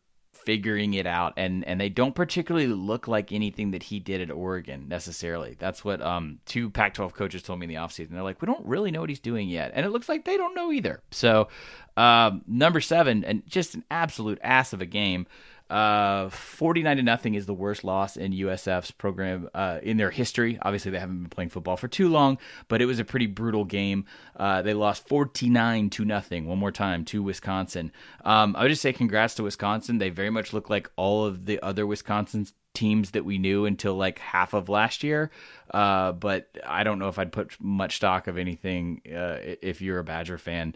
figuring 0.44 0.92
it 0.94 1.06
out 1.06 1.32
and 1.38 1.64
and 1.64 1.80
they 1.80 1.88
don't 1.88 2.14
particularly 2.14 2.66
look 2.66 3.08
like 3.08 3.32
anything 3.32 3.70
that 3.70 3.82
he 3.82 3.98
did 3.98 4.20
at 4.20 4.30
Oregon 4.30 4.86
necessarily. 4.88 5.56
That's 5.58 5.84
what 5.84 6.02
um 6.02 6.38
two 6.44 6.70
Pac-12 6.70 7.14
coaches 7.14 7.42
told 7.42 7.58
me 7.60 7.64
in 7.64 7.70
the 7.70 7.76
offseason. 7.76 8.10
They're 8.10 8.22
like, 8.22 8.40
"We 8.42 8.46
don't 8.46 8.64
really 8.66 8.90
know 8.90 9.00
what 9.00 9.08
he's 9.08 9.20
doing 9.20 9.48
yet." 9.48 9.72
And 9.74 9.86
it 9.86 9.90
looks 9.90 10.08
like 10.08 10.24
they 10.24 10.36
don't 10.36 10.54
know 10.54 10.70
either. 10.70 11.02
So, 11.10 11.48
um 11.96 12.42
number 12.46 12.80
7 12.80 13.24
and 13.24 13.42
just 13.46 13.74
an 13.74 13.84
absolute 13.90 14.38
ass 14.42 14.72
of 14.72 14.82
a 14.82 14.86
game. 14.86 15.26
Uh, 15.70 16.28
49 16.28 16.98
to 16.98 17.02
nothing 17.02 17.34
is 17.34 17.46
the 17.46 17.54
worst 17.54 17.84
loss 17.84 18.16
in 18.16 18.32
USF's 18.32 18.90
program 18.90 19.48
uh, 19.54 19.78
in 19.82 19.96
their 19.96 20.10
history. 20.10 20.58
Obviously, 20.60 20.90
they 20.90 20.98
haven't 20.98 21.20
been 21.20 21.30
playing 21.30 21.48
football 21.48 21.76
for 21.76 21.88
too 21.88 22.08
long, 22.08 22.38
but 22.68 22.82
it 22.82 22.86
was 22.86 22.98
a 22.98 23.04
pretty 23.04 23.26
brutal 23.26 23.64
game. 23.64 24.04
Uh, 24.36 24.62
they 24.62 24.74
lost 24.74 25.08
49 25.08 25.90
to 25.90 26.04
nothing. 26.04 26.46
One 26.46 26.58
more 26.58 26.72
time 26.72 27.04
to 27.06 27.22
Wisconsin. 27.22 27.92
Um, 28.24 28.54
I 28.56 28.62
would 28.62 28.68
just 28.68 28.82
say 28.82 28.92
congrats 28.92 29.34
to 29.36 29.42
Wisconsin. 29.42 29.98
They 29.98 30.10
very 30.10 30.30
much 30.30 30.52
look 30.52 30.68
like 30.68 30.90
all 30.96 31.24
of 31.24 31.46
the 31.46 31.60
other 31.62 31.86
Wisconsin 31.86 32.46
teams 32.74 33.12
that 33.12 33.24
we 33.24 33.38
knew 33.38 33.64
until 33.64 33.94
like 33.94 34.18
half 34.18 34.52
of 34.52 34.68
last 34.68 35.02
year. 35.02 35.30
Uh, 35.72 36.12
but 36.12 36.48
I 36.66 36.84
don't 36.84 36.98
know 36.98 37.08
if 37.08 37.18
I'd 37.18 37.32
put 37.32 37.56
much 37.60 37.96
stock 37.96 38.26
of 38.26 38.36
anything 38.36 39.00
uh, 39.06 39.38
if 39.62 39.80
you're 39.80 40.00
a 40.00 40.04
Badger 40.04 40.38
fan. 40.38 40.74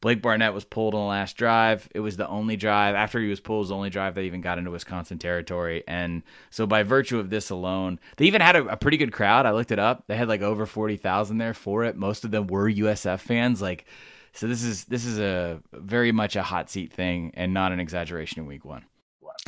Blake 0.00 0.20
Barnett 0.20 0.54
was 0.54 0.64
pulled 0.64 0.94
on 0.94 1.00
the 1.00 1.06
last 1.06 1.36
drive. 1.36 1.88
It 1.94 2.00
was 2.00 2.16
the 2.16 2.28
only 2.28 2.56
drive 2.56 2.94
after 2.94 3.18
he 3.18 3.28
was 3.28 3.40
pulled, 3.40 3.60
was 3.60 3.68
the 3.70 3.74
only 3.74 3.90
drive 3.90 4.14
that 4.14 4.22
even 4.22 4.40
got 4.40 4.58
into 4.58 4.70
Wisconsin 4.70 5.18
territory. 5.18 5.82
And 5.88 6.22
so, 6.50 6.66
by 6.66 6.82
virtue 6.82 7.18
of 7.18 7.30
this 7.30 7.50
alone, 7.50 7.98
they 8.16 8.26
even 8.26 8.40
had 8.40 8.56
a, 8.56 8.66
a 8.66 8.76
pretty 8.76 8.98
good 8.98 9.12
crowd. 9.12 9.46
I 9.46 9.52
looked 9.52 9.72
it 9.72 9.78
up; 9.78 10.04
they 10.06 10.16
had 10.16 10.28
like 10.28 10.42
over 10.42 10.66
forty 10.66 10.96
thousand 10.96 11.38
there 11.38 11.54
for 11.54 11.84
it. 11.84 11.96
Most 11.96 12.24
of 12.24 12.30
them 12.30 12.46
were 12.46 12.70
USF 12.70 13.20
fans. 13.20 13.62
Like, 13.62 13.86
so 14.32 14.46
this 14.46 14.62
is 14.62 14.84
this 14.84 15.06
is 15.06 15.18
a 15.18 15.60
very 15.72 16.12
much 16.12 16.36
a 16.36 16.42
hot 16.42 16.68
seat 16.68 16.92
thing, 16.92 17.30
and 17.34 17.54
not 17.54 17.72
an 17.72 17.80
exaggeration 17.80 18.40
in 18.40 18.46
week 18.46 18.64
one. 18.64 18.84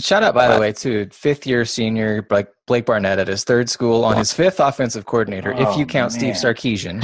Shout 0.01 0.23
out, 0.23 0.33
by 0.33 0.53
the 0.53 0.61
way, 0.61 0.73
to 0.75 1.09
fifth 1.11 1.47
year 1.47 1.65
senior 1.65 2.25
like 2.31 2.53
Blake 2.67 2.87
Barnett 2.87 3.19
at 3.19 3.27
his 3.27 3.43
third 3.43 3.69
school 3.69 4.05
on 4.05 4.17
his 4.17 4.33
fifth 4.33 4.61
offensive 4.61 5.07
coordinator, 5.07 5.53
oh, 5.57 5.71
if 5.73 5.77
you 5.77 5.87
count 5.87 6.13
man. 6.13 6.21
Steve 6.21 6.35
Sarkisian. 6.35 7.03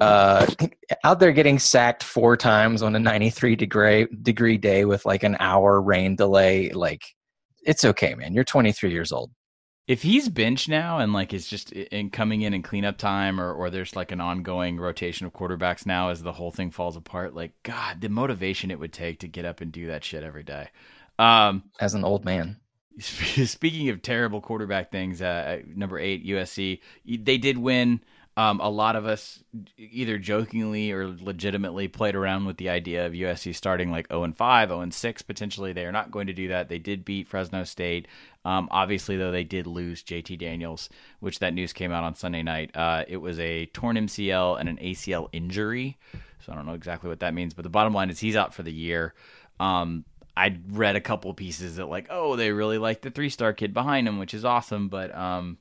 Uh, 0.00 0.46
out 1.04 1.18
there 1.18 1.32
getting 1.32 1.58
sacked 1.58 2.02
four 2.02 2.36
times 2.36 2.82
on 2.82 2.94
a 2.94 2.98
93 2.98 3.56
degree 3.56 4.06
degree 4.22 4.58
day 4.58 4.84
with 4.84 5.06
like 5.06 5.22
an 5.22 5.36
hour 5.40 5.80
rain 5.80 6.14
delay. 6.14 6.70
Like, 6.70 7.14
it's 7.64 7.84
okay, 7.84 8.14
man. 8.14 8.34
You're 8.34 8.44
23 8.44 8.90
years 8.92 9.12
old. 9.12 9.30
If 9.86 10.02
he's 10.02 10.28
bench 10.28 10.68
now 10.68 10.98
and 10.98 11.14
like 11.14 11.32
is 11.32 11.46
just 11.46 11.72
in 11.72 12.10
coming 12.10 12.42
in 12.42 12.52
and 12.52 12.62
cleanup 12.62 12.98
time, 12.98 13.40
or 13.40 13.50
or 13.54 13.70
there's 13.70 13.96
like 13.96 14.12
an 14.12 14.20
ongoing 14.20 14.78
rotation 14.78 15.26
of 15.26 15.32
quarterbacks 15.32 15.86
now 15.86 16.10
as 16.10 16.22
the 16.22 16.32
whole 16.32 16.50
thing 16.50 16.70
falls 16.70 16.96
apart, 16.96 17.34
like 17.34 17.52
God, 17.62 18.02
the 18.02 18.10
motivation 18.10 18.70
it 18.70 18.78
would 18.78 18.92
take 18.92 19.20
to 19.20 19.28
get 19.28 19.46
up 19.46 19.62
and 19.62 19.72
do 19.72 19.86
that 19.86 20.04
shit 20.04 20.22
every 20.22 20.42
day. 20.42 20.68
Um, 21.18 21.64
As 21.80 21.94
an 21.94 22.04
old 22.04 22.24
man. 22.24 22.58
Speaking 22.98 23.88
of 23.90 24.02
terrible 24.02 24.40
quarterback 24.40 24.90
things, 24.90 25.20
uh, 25.20 25.60
number 25.74 25.98
eight 25.98 26.26
USC, 26.26 26.80
they 27.04 27.38
did 27.38 27.58
win. 27.58 28.00
Um, 28.38 28.60
a 28.60 28.68
lot 28.68 28.96
of 28.96 29.06
us 29.06 29.42
either 29.78 30.18
jokingly 30.18 30.92
or 30.92 31.08
legitimately 31.08 31.88
played 31.88 32.14
around 32.14 32.44
with 32.44 32.58
the 32.58 32.68
idea 32.68 33.06
of 33.06 33.14
USC 33.14 33.54
starting 33.54 33.90
like 33.90 34.08
0 34.08 34.24
and 34.24 34.36
5, 34.36 34.68
0 34.68 34.80
and 34.80 34.92
6 34.92 35.22
potentially. 35.22 35.72
They 35.72 35.86
are 35.86 35.92
not 35.92 36.10
going 36.10 36.26
to 36.26 36.34
do 36.34 36.48
that. 36.48 36.68
They 36.68 36.78
did 36.78 37.02
beat 37.02 37.28
Fresno 37.28 37.64
State. 37.64 38.08
Um, 38.44 38.68
obviously, 38.70 39.16
though, 39.16 39.30
they 39.30 39.44
did 39.44 39.66
lose 39.66 40.02
JT 40.02 40.38
Daniels, 40.38 40.90
which 41.20 41.38
that 41.38 41.54
news 41.54 41.72
came 41.72 41.92
out 41.92 42.04
on 42.04 42.14
Sunday 42.14 42.42
night. 42.42 42.76
Uh, 42.76 43.04
it 43.08 43.16
was 43.16 43.40
a 43.40 43.66
torn 43.66 43.96
MCL 43.96 44.60
and 44.60 44.68
an 44.68 44.76
ACL 44.76 45.30
injury. 45.32 45.96
So 46.44 46.52
I 46.52 46.56
don't 46.56 46.66
know 46.66 46.74
exactly 46.74 47.08
what 47.08 47.20
that 47.20 47.32
means, 47.32 47.54
but 47.54 47.62
the 47.62 47.70
bottom 47.70 47.94
line 47.94 48.10
is 48.10 48.18
he's 48.18 48.36
out 48.36 48.52
for 48.52 48.62
the 48.62 48.72
year. 48.72 49.14
Um, 49.58 50.04
I 50.36 50.58
read 50.68 50.96
a 50.96 51.00
couple 51.00 51.32
pieces 51.34 51.76
that 51.76 51.86
like, 51.86 52.08
oh, 52.10 52.36
they 52.36 52.52
really 52.52 52.78
like 52.78 53.00
the 53.00 53.10
three 53.10 53.30
star 53.30 53.52
kid 53.52 53.72
behind 53.72 54.06
him, 54.06 54.18
which 54.18 54.34
is 54.34 54.44
awesome. 54.44 54.88
But 54.88 55.14
um, 55.14 55.58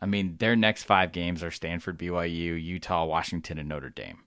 I 0.00 0.06
mean, 0.06 0.36
their 0.38 0.56
next 0.56 0.84
five 0.84 1.12
games 1.12 1.42
are 1.42 1.50
Stanford, 1.50 1.98
BYU, 1.98 2.62
Utah, 2.62 3.04
Washington, 3.04 3.58
and 3.58 3.68
Notre 3.68 3.90
Dame. 3.90 4.18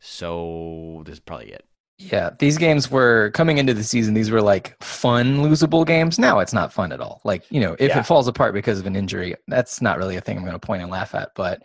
So 0.00 1.02
this 1.06 1.14
is 1.14 1.20
probably 1.20 1.52
it. 1.52 1.64
Yeah, 1.96 2.30
these 2.40 2.58
games 2.58 2.90
were 2.90 3.30
coming 3.30 3.58
into 3.58 3.72
the 3.72 3.84
season. 3.84 4.14
These 4.14 4.30
were 4.30 4.42
like 4.42 4.76
fun, 4.82 5.38
losable 5.38 5.86
games. 5.86 6.18
Now 6.18 6.40
it's 6.40 6.52
not 6.52 6.72
fun 6.72 6.90
at 6.90 7.00
all. 7.00 7.20
Like 7.24 7.44
you 7.50 7.60
know, 7.60 7.76
if 7.78 7.90
yeah. 7.90 8.00
it 8.00 8.06
falls 8.06 8.26
apart 8.26 8.52
because 8.52 8.80
of 8.80 8.86
an 8.86 8.96
injury, 8.96 9.36
that's 9.46 9.80
not 9.80 9.98
really 9.98 10.16
a 10.16 10.20
thing 10.20 10.36
I'm 10.36 10.42
going 10.42 10.54
to 10.54 10.58
point 10.58 10.82
and 10.82 10.90
laugh 10.90 11.14
at. 11.14 11.30
But 11.36 11.62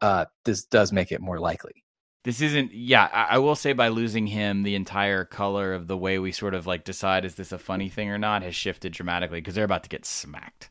uh, 0.00 0.24
this 0.44 0.64
does 0.64 0.92
make 0.92 1.12
it 1.12 1.20
more 1.20 1.38
likely 1.38 1.84
this 2.26 2.40
isn't 2.40 2.74
yeah 2.74 3.08
I, 3.12 3.36
I, 3.36 3.38
will 3.38 3.54
say 3.54 3.72
by 3.72 3.86
losing 3.86 4.26
him 4.26 4.64
the 4.64 4.74
entire 4.74 5.24
color 5.24 5.72
of 5.72 5.86
the 5.86 5.96
way 5.96 6.18
we 6.18 6.32
sort 6.32 6.54
of 6.54 6.66
like 6.66 6.82
decide 6.82 7.24
is 7.24 7.36
this 7.36 7.52
a 7.52 7.58
funny 7.58 7.88
thing 7.88 8.10
or 8.10 8.18
not 8.18 8.42
has 8.42 8.56
shifted 8.56 8.92
dramatically 8.92 9.38
because 9.40 9.54
they're 9.54 9.64
about 9.64 9.84
to 9.84 9.88
get 9.88 10.04
smacked 10.04 10.68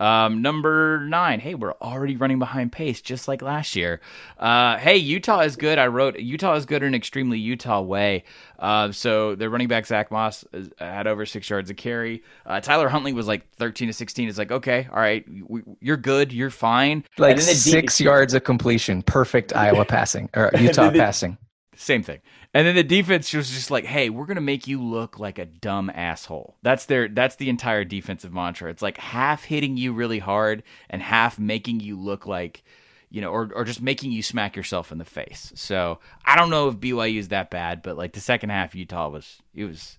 um, 0.00 0.42
number 0.42 1.00
nine. 1.00 1.40
Hey, 1.40 1.54
we're 1.54 1.74
already 1.74 2.16
running 2.16 2.38
behind 2.38 2.72
pace, 2.72 3.00
just 3.00 3.28
like 3.28 3.42
last 3.42 3.74
year. 3.76 4.00
Uh, 4.38 4.76
hey, 4.78 4.96
Utah 4.96 5.40
is 5.40 5.56
good. 5.56 5.78
I 5.78 5.88
wrote 5.88 6.18
Utah 6.18 6.54
is 6.54 6.66
good 6.66 6.82
in 6.82 6.88
an 6.88 6.94
extremely 6.94 7.38
Utah 7.38 7.80
way. 7.80 8.24
Uh, 8.58 8.92
so 8.92 9.34
their 9.34 9.50
running 9.50 9.68
back 9.68 9.86
Zach 9.86 10.10
Moss 10.10 10.44
had 10.78 11.06
over 11.06 11.26
six 11.26 11.48
yards 11.48 11.70
of 11.70 11.76
carry. 11.76 12.22
Uh, 12.46 12.60
Tyler 12.60 12.88
Huntley 12.88 13.12
was 13.12 13.26
like 13.26 13.50
thirteen 13.52 13.88
to 13.88 13.92
sixteen. 13.92 14.28
It's 14.28 14.38
like 14.38 14.52
okay, 14.52 14.88
all 14.90 14.98
right, 14.98 15.24
we, 15.46 15.62
you're 15.80 15.96
good, 15.96 16.32
you're 16.32 16.50
fine. 16.50 17.04
Like 17.16 17.40
six 17.40 18.00
yards 18.00 18.34
of 18.34 18.44
completion, 18.44 19.02
perfect 19.02 19.54
Iowa 19.54 19.84
passing 19.84 20.28
or 20.34 20.50
Utah 20.58 20.90
passing. 20.90 21.38
Same 21.80 22.02
thing. 22.02 22.18
And 22.52 22.66
then 22.66 22.74
the 22.74 22.82
defense 22.82 23.32
was 23.32 23.50
just 23.50 23.70
like, 23.70 23.84
"Hey, 23.84 24.10
we're 24.10 24.26
gonna 24.26 24.40
make 24.40 24.66
you 24.66 24.82
look 24.82 25.20
like 25.20 25.38
a 25.38 25.46
dumb 25.46 25.90
asshole." 25.94 26.56
That's 26.60 26.86
their 26.86 27.06
that's 27.06 27.36
the 27.36 27.48
entire 27.48 27.84
defensive 27.84 28.32
mantra. 28.32 28.68
It's 28.68 28.82
like 28.82 28.98
half 28.98 29.44
hitting 29.44 29.76
you 29.76 29.92
really 29.92 30.18
hard 30.18 30.64
and 30.90 31.00
half 31.00 31.38
making 31.38 31.78
you 31.78 31.96
look 31.96 32.26
like, 32.26 32.64
you 33.10 33.20
know, 33.20 33.30
or 33.30 33.52
or 33.54 33.62
just 33.62 33.80
making 33.80 34.10
you 34.10 34.24
smack 34.24 34.56
yourself 34.56 34.90
in 34.90 34.98
the 34.98 35.04
face. 35.04 35.52
So 35.54 36.00
I 36.24 36.34
don't 36.34 36.50
know 36.50 36.68
if 36.68 36.78
BYU 36.78 37.20
is 37.20 37.28
that 37.28 37.48
bad, 37.48 37.82
but 37.82 37.96
like 37.96 38.12
the 38.12 38.20
second 38.20 38.50
half, 38.50 38.74
Utah 38.74 39.08
was 39.08 39.38
it 39.54 39.64
was 39.64 39.98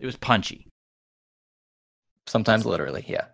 it 0.00 0.06
was 0.06 0.16
punchy. 0.16 0.66
Sometimes 2.26 2.66
literally, 2.66 3.04
yeah. 3.06 3.26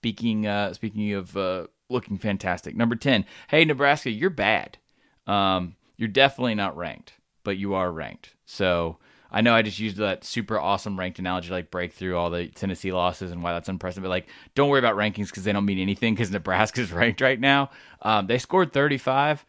Speaking 0.00 0.46
uh 0.46 0.72
speaking 0.72 1.12
of 1.12 1.36
uh 1.36 1.66
looking 1.90 2.16
fantastic. 2.16 2.74
Number 2.74 2.96
ten. 2.96 3.26
Hey 3.48 3.66
Nebraska, 3.66 4.10
you're 4.10 4.30
bad. 4.30 4.78
Um, 5.26 5.76
you're 5.98 6.08
definitely 6.08 6.54
not 6.54 6.74
ranked 6.74 7.17
but 7.48 7.56
you 7.56 7.72
are 7.72 7.90
ranked. 7.90 8.34
So 8.44 8.98
I 9.32 9.40
know 9.40 9.54
I 9.54 9.62
just 9.62 9.78
used 9.78 9.96
that 9.96 10.22
super 10.22 10.60
awesome 10.60 10.98
ranked 10.98 11.18
analogy, 11.18 11.48
like 11.48 11.70
break 11.70 11.94
through 11.94 12.14
all 12.14 12.28
the 12.28 12.48
Tennessee 12.48 12.92
losses 12.92 13.32
and 13.32 13.42
why 13.42 13.54
that's 13.54 13.70
impressive. 13.70 14.02
But 14.02 14.10
like, 14.10 14.28
don't 14.54 14.68
worry 14.68 14.80
about 14.80 14.96
rankings 14.96 15.28
because 15.28 15.44
they 15.44 15.52
don't 15.52 15.64
mean 15.64 15.78
anything 15.78 16.12
because 16.12 16.30
Nebraska's 16.30 16.92
ranked 17.00 17.22
right 17.22 17.40
now. 17.40 17.70
Um, 18.02 18.26
they 18.26 18.36
scored 18.36 18.74
35. 18.74 19.46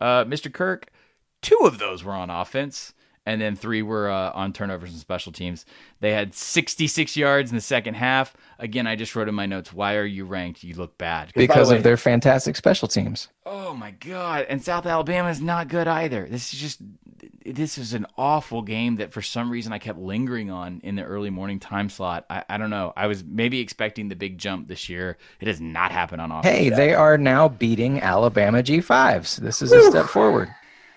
Uh, 0.00 0.24
Mr. 0.24 0.50
Kirk, 0.50 0.90
two 1.42 1.58
of 1.64 1.78
those 1.78 2.02
were 2.02 2.14
on 2.14 2.30
offense 2.30 2.94
and 3.24 3.40
then 3.40 3.54
three 3.54 3.82
were 3.82 4.10
uh, 4.10 4.32
on 4.32 4.52
turnovers 4.52 4.90
and 4.90 4.98
special 4.98 5.32
teams. 5.32 5.64
They 6.00 6.12
had 6.12 6.34
66 6.34 7.16
yards 7.16 7.50
in 7.50 7.56
the 7.56 7.62
second 7.62 7.94
half. 7.94 8.36
Again, 8.58 8.86
I 8.86 8.96
just 8.96 9.14
wrote 9.14 9.28
in 9.28 9.34
my 9.34 9.46
notes, 9.46 9.72
why 9.72 9.96
are 9.96 10.04
you 10.04 10.24
ranked? 10.24 10.64
You 10.64 10.74
look 10.74 10.98
bad. 10.98 11.32
Because 11.34 11.68
the 11.68 11.74
way, 11.74 11.78
of 11.78 11.84
their 11.84 11.96
fantastic 11.96 12.56
special 12.56 12.88
teams. 12.88 13.28
Oh 13.46 13.74
my 13.74 13.92
god. 13.92 14.46
And 14.48 14.62
South 14.62 14.86
Alabama 14.86 15.28
is 15.30 15.40
not 15.40 15.68
good 15.68 15.86
either. 15.86 16.26
This 16.28 16.52
is 16.52 16.60
just 16.60 16.80
this 17.44 17.78
is 17.78 17.92
an 17.92 18.06
awful 18.16 18.62
game 18.62 18.96
that 18.96 19.12
for 19.12 19.22
some 19.22 19.50
reason 19.50 19.72
I 19.72 19.78
kept 19.78 19.98
lingering 19.98 20.50
on 20.50 20.80
in 20.82 20.96
the 20.96 21.02
early 21.02 21.30
morning 21.30 21.60
time 21.60 21.88
slot. 21.88 22.24
I, 22.30 22.44
I 22.48 22.56
don't 22.56 22.70
know. 22.70 22.92
I 22.96 23.06
was 23.06 23.24
maybe 23.24 23.60
expecting 23.60 24.08
the 24.08 24.16
big 24.16 24.38
jump 24.38 24.68
this 24.68 24.88
year. 24.88 25.18
It 25.40 25.48
has 25.48 25.60
not 25.60 25.92
happened 25.92 26.20
on 26.20 26.30
offense. 26.30 26.46
Hey, 26.46 26.68
they 26.70 26.94
are 26.94 27.18
now 27.18 27.48
beating 27.48 28.00
Alabama 28.00 28.62
G5s. 28.62 29.36
This 29.36 29.62
is 29.62 29.72
a 29.72 29.90
step 29.90 30.06
forward. 30.06 30.52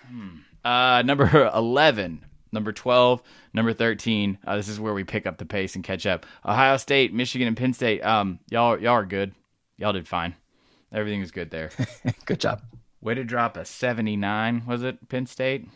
Hmm. 0.07 0.37
Uh, 0.65 1.03
number 1.03 1.49
11, 1.55 2.25
number 2.51 2.73
12, 2.73 3.21
number 3.53 3.71
13. 3.71 4.39
Uh, 4.45 4.55
this 4.55 4.67
is 4.67 4.79
where 4.79 4.93
we 4.93 5.03
pick 5.03 5.27
up 5.27 5.37
the 5.37 5.45
pace 5.45 5.75
and 5.75 5.83
catch 5.83 6.07
up. 6.07 6.25
Ohio 6.43 6.77
State, 6.77 7.13
Michigan, 7.13 7.47
and 7.47 7.55
Penn 7.55 7.71
State. 7.71 8.03
Um, 8.03 8.39
y'all, 8.49 8.79
y'all 8.81 8.93
are 8.93 9.05
good. 9.05 9.33
Y'all 9.77 9.93
did 9.93 10.07
fine. 10.07 10.35
Everything 10.91 11.21
is 11.21 11.31
good 11.31 11.51
there. 11.51 11.69
good 12.25 12.39
job. 12.39 12.63
Way 12.99 13.13
to 13.13 13.23
drop 13.23 13.55
a 13.57 13.65
79, 13.65 14.63
was 14.65 14.81
it, 14.81 15.07
Penn 15.07 15.27
State? 15.27 15.67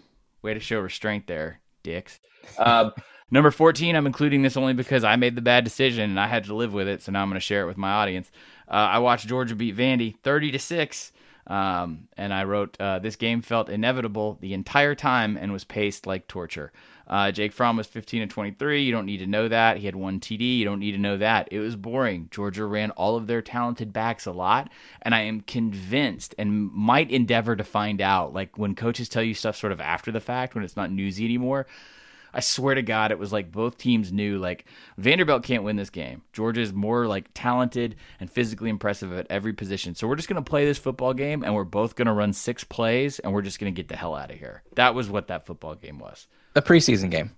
Way 0.41 0.55
to 0.55 0.60
show 0.60 0.79
restraint 0.79 1.27
there, 1.27 1.60
dicks. 1.84 2.19
Um, 2.58 2.91
number 3.31 3.51
14, 3.51 3.96
I'm 3.96 4.08
including 4.08 4.41
this 4.41 4.58
only 4.58 4.74
because 4.74 5.03
I 5.03 5.15
made 5.17 5.36
the 5.36 5.41
bad 5.41 5.63
decision 5.63 6.10
and 6.10 6.19
I 6.19 6.25
had 6.25 6.46
to 6.46 6.55
live 6.55 6.74
with 6.74 6.88
it, 6.88 7.03
so 7.03 7.12
now 7.12 7.22
I'm 7.22 7.29
going 7.29 7.39
to 7.39 7.46
share 7.46 7.62
it 7.62 7.67
with 7.67 7.77
my 7.77 7.91
audience. 7.91 8.31
Uh, 8.67 8.72
I 8.72 9.00
watched 9.00 9.27
Georgia 9.27 9.55
beat 9.55 9.77
Vandy 9.77 10.15
30 10.24 10.51
to 10.53 10.60
6. 10.60 11.12
Um, 11.50 12.08
and 12.15 12.32
I 12.32 12.44
wrote, 12.44 12.79
uh, 12.79 13.00
This 13.00 13.15
game 13.15 13.41
felt 13.41 13.70
inevitable 13.70 14.38
the 14.39 14.53
entire 14.53 14.96
time 14.96 15.36
and 15.36 15.51
was 15.51 15.63
paced 15.63 16.06
like 16.06 16.27
torture. 16.27 16.72
Uh, 17.08 17.32
Jake 17.32 17.53
Fromm 17.53 17.75
was 17.75 17.88
15 17.88 18.22
and 18.22 18.29
23. 18.29 18.84
You 18.84 18.91
don't 18.91 19.08
need 19.08 19.18
to 19.18 19.25
know 19.25 19.48
that. 19.48 19.77
He 19.77 19.88
had 19.88 19.96
one 19.96 20.20
TD. 20.20 20.60
You 20.60 20.65
don't 20.65 20.79
need 20.79 20.91
to 20.91 21.00
know 21.00 21.18
that. 21.18 21.48
It 21.51 21.60
was 21.60 21.75
boring. 21.75 22.27
Georgia 22.29 22.65
ran 22.65 22.91
all 22.91 23.15
of 23.15 23.25
their 23.25 23.41
talented 23.41 23.91
backs 23.91 24.27
a 24.27 24.32
lot. 24.32 24.70
And 25.01 25.15
I 25.15 25.22
am 25.22 25.41
convinced 25.41 26.36
and 26.38 26.72
might 26.72 27.10
endeavor 27.10 27.56
to 27.56 27.63
find 27.63 28.00
out, 28.00 28.34
like 28.34 28.60
when 28.60 28.75
coaches 28.75 29.10
tell 29.10 29.24
you 29.24 29.34
stuff 29.34 29.56
sort 29.56 29.72
of 29.72 29.82
after 29.82 30.12
the 30.12 30.22
fact, 30.22 30.53
when 30.53 30.63
it's 30.63 30.77
not 30.77 30.91
newsy 30.91 31.25
anymore. 31.25 31.65
I 32.34 32.40
swear 32.40 32.76
to 32.76 32.82
God, 32.82 33.12
it 33.12 33.20
was 33.20 33.34
like 33.34 33.52
both 33.52 33.78
teams 33.78 34.12
knew 34.12 34.38
like 34.38 34.66
Vanderbilt 34.98 35.44
can't 35.44 35.64
win 35.64 35.76
this 35.76 35.90
game. 35.90 36.22
Georgia 36.34 36.62
is 36.62 36.74
more 36.74 37.08
like 37.08 37.30
talented 37.34 37.96
and 38.20 38.32
physically 38.32 38.70
impressive 38.70 39.12
at 39.14 39.28
every 39.30 39.54
position. 39.54 39.96
So 39.96 40.08
we're 40.08 40.16
just 40.16 40.30
going 40.30 40.44
to 40.44 40.50
play 40.50 40.66
this 40.66 40.78
football 40.78 41.14
game 41.14 41.44
and 41.44 41.56
we're 41.56 41.64
both 41.64 41.96
going 41.96 42.08
to 42.08 42.14
run 42.14 42.34
six 42.34 42.64
plays 42.64 43.20
and 43.20 43.34
we're 43.34 43.42
just 43.42 43.60
going 43.60 43.74
to 43.74 43.76
get 43.76 43.88
the 43.88 43.96
hell 43.96 44.16
out 44.16 44.32
of 44.32 44.38
here. 44.38 44.64
That 44.76 44.96
was 44.96 45.10
what 45.10 45.28
that 45.28 45.46
football 45.46 45.76
game 45.76 46.00
was. 46.00 46.28
A 46.56 46.62
preseason 46.62 47.10
game. 47.10 47.32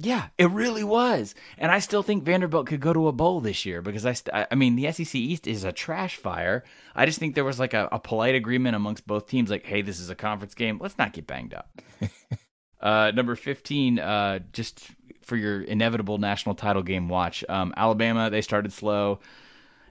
Yeah, 0.00 0.28
it 0.38 0.48
really 0.50 0.84
was. 0.84 1.34
And 1.58 1.72
I 1.72 1.80
still 1.80 2.04
think 2.04 2.22
Vanderbilt 2.22 2.68
could 2.68 2.78
go 2.78 2.92
to 2.92 3.08
a 3.08 3.12
bowl 3.12 3.40
this 3.40 3.66
year 3.66 3.82
because 3.82 4.06
I, 4.06 4.12
st- 4.12 4.46
I 4.48 4.54
mean, 4.54 4.76
the 4.76 4.92
SEC 4.92 5.16
East 5.16 5.48
is 5.48 5.64
a 5.64 5.72
trash 5.72 6.16
fire. 6.16 6.62
I 6.94 7.04
just 7.04 7.18
think 7.18 7.34
there 7.34 7.44
was 7.44 7.58
like 7.58 7.74
a, 7.74 7.88
a 7.90 7.98
polite 7.98 8.36
agreement 8.36 8.76
amongst 8.76 9.08
both 9.08 9.26
teams 9.26 9.50
like, 9.50 9.66
hey, 9.66 9.82
this 9.82 9.98
is 9.98 10.08
a 10.08 10.14
conference 10.14 10.54
game. 10.54 10.78
Let's 10.80 10.98
not 10.98 11.12
get 11.12 11.26
banged 11.26 11.52
up. 11.52 11.82
uh, 12.80 13.12
number 13.14 13.36
15, 13.36 13.98
uh, 13.98 14.38
just 14.52 14.86
for 15.22 15.36
your 15.36 15.62
inevitable 15.62 16.18
national 16.18 16.54
title 16.54 16.82
game 16.82 17.08
watch, 17.08 17.44
um, 17.48 17.74
Alabama, 17.76 18.30
they 18.30 18.40
started 18.40 18.72
slow. 18.72 19.20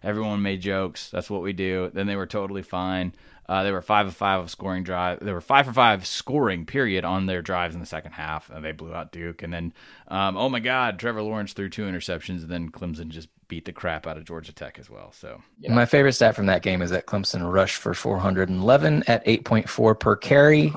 Everyone 0.04 0.42
made 0.42 0.62
jokes. 0.62 1.10
That's 1.10 1.30
what 1.30 1.42
we 1.42 1.54
do. 1.54 1.92
Then 1.94 2.08
they 2.08 2.16
were 2.16 2.28
totally 2.28 2.62
fine. 2.62 3.14
Uh, 3.50 3.64
they 3.64 3.72
were 3.72 3.82
five 3.82 4.08
of 4.08 4.16
five 4.16 4.42
of 4.42 4.52
scoring 4.52 4.84
drive. 4.84 5.20
They 5.22 5.32
were 5.32 5.42
five 5.42 5.66
for 5.66 5.74
five 5.74 6.06
scoring 6.06 6.66
period 6.66 7.06
on 7.06 7.28
their 7.28 7.42
drives 7.42 7.76
in 7.76 7.80
the 7.80 7.88
second 7.88 8.12
half. 8.12 8.50
And 8.50 8.64
they 8.64 8.74
blew 8.74 8.94
out 8.94 9.12
Duke. 9.12 9.42
And 9.42 9.54
then, 9.54 9.74
um, 10.10 10.36
oh 10.36 10.50
my 10.50 10.60
God, 10.60 11.00
Trevor 11.00 11.22
Lawrence 11.22 11.54
threw 11.54 11.70
two 11.70 11.86
interceptions. 11.86 12.42
And 12.42 12.50
then 12.50 12.70
Clemson 12.70 13.08
just 13.08 13.30
beat 13.48 13.64
the 13.64 13.72
crap 13.72 14.06
out 14.06 14.18
of 14.18 14.26
Georgia 14.26 14.52
Tech 14.52 14.78
as 14.80 14.90
well. 14.90 15.14
So 15.14 15.42
yeah. 15.60 15.74
my 15.74 15.86
favorite 15.86 16.14
stat 16.14 16.36
from 16.36 16.48
that 16.48 16.62
game 16.62 16.82
is 16.82 16.90
that 16.90 17.06
Clemson 17.06 17.50
rushed 17.50 17.78
for 17.78 17.94
411 17.94 19.04
at 19.08 19.26
8.4 19.26 19.98
per 19.98 20.16
carry 20.18 20.74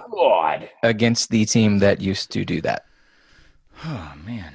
God. 0.58 0.70
against 0.82 1.30
the 1.30 1.44
team 1.44 1.78
that 1.78 2.00
used 2.00 2.30
to 2.32 2.44
do 2.44 2.60
that. 2.62 2.86
Oh 3.84 4.12
man, 4.24 4.52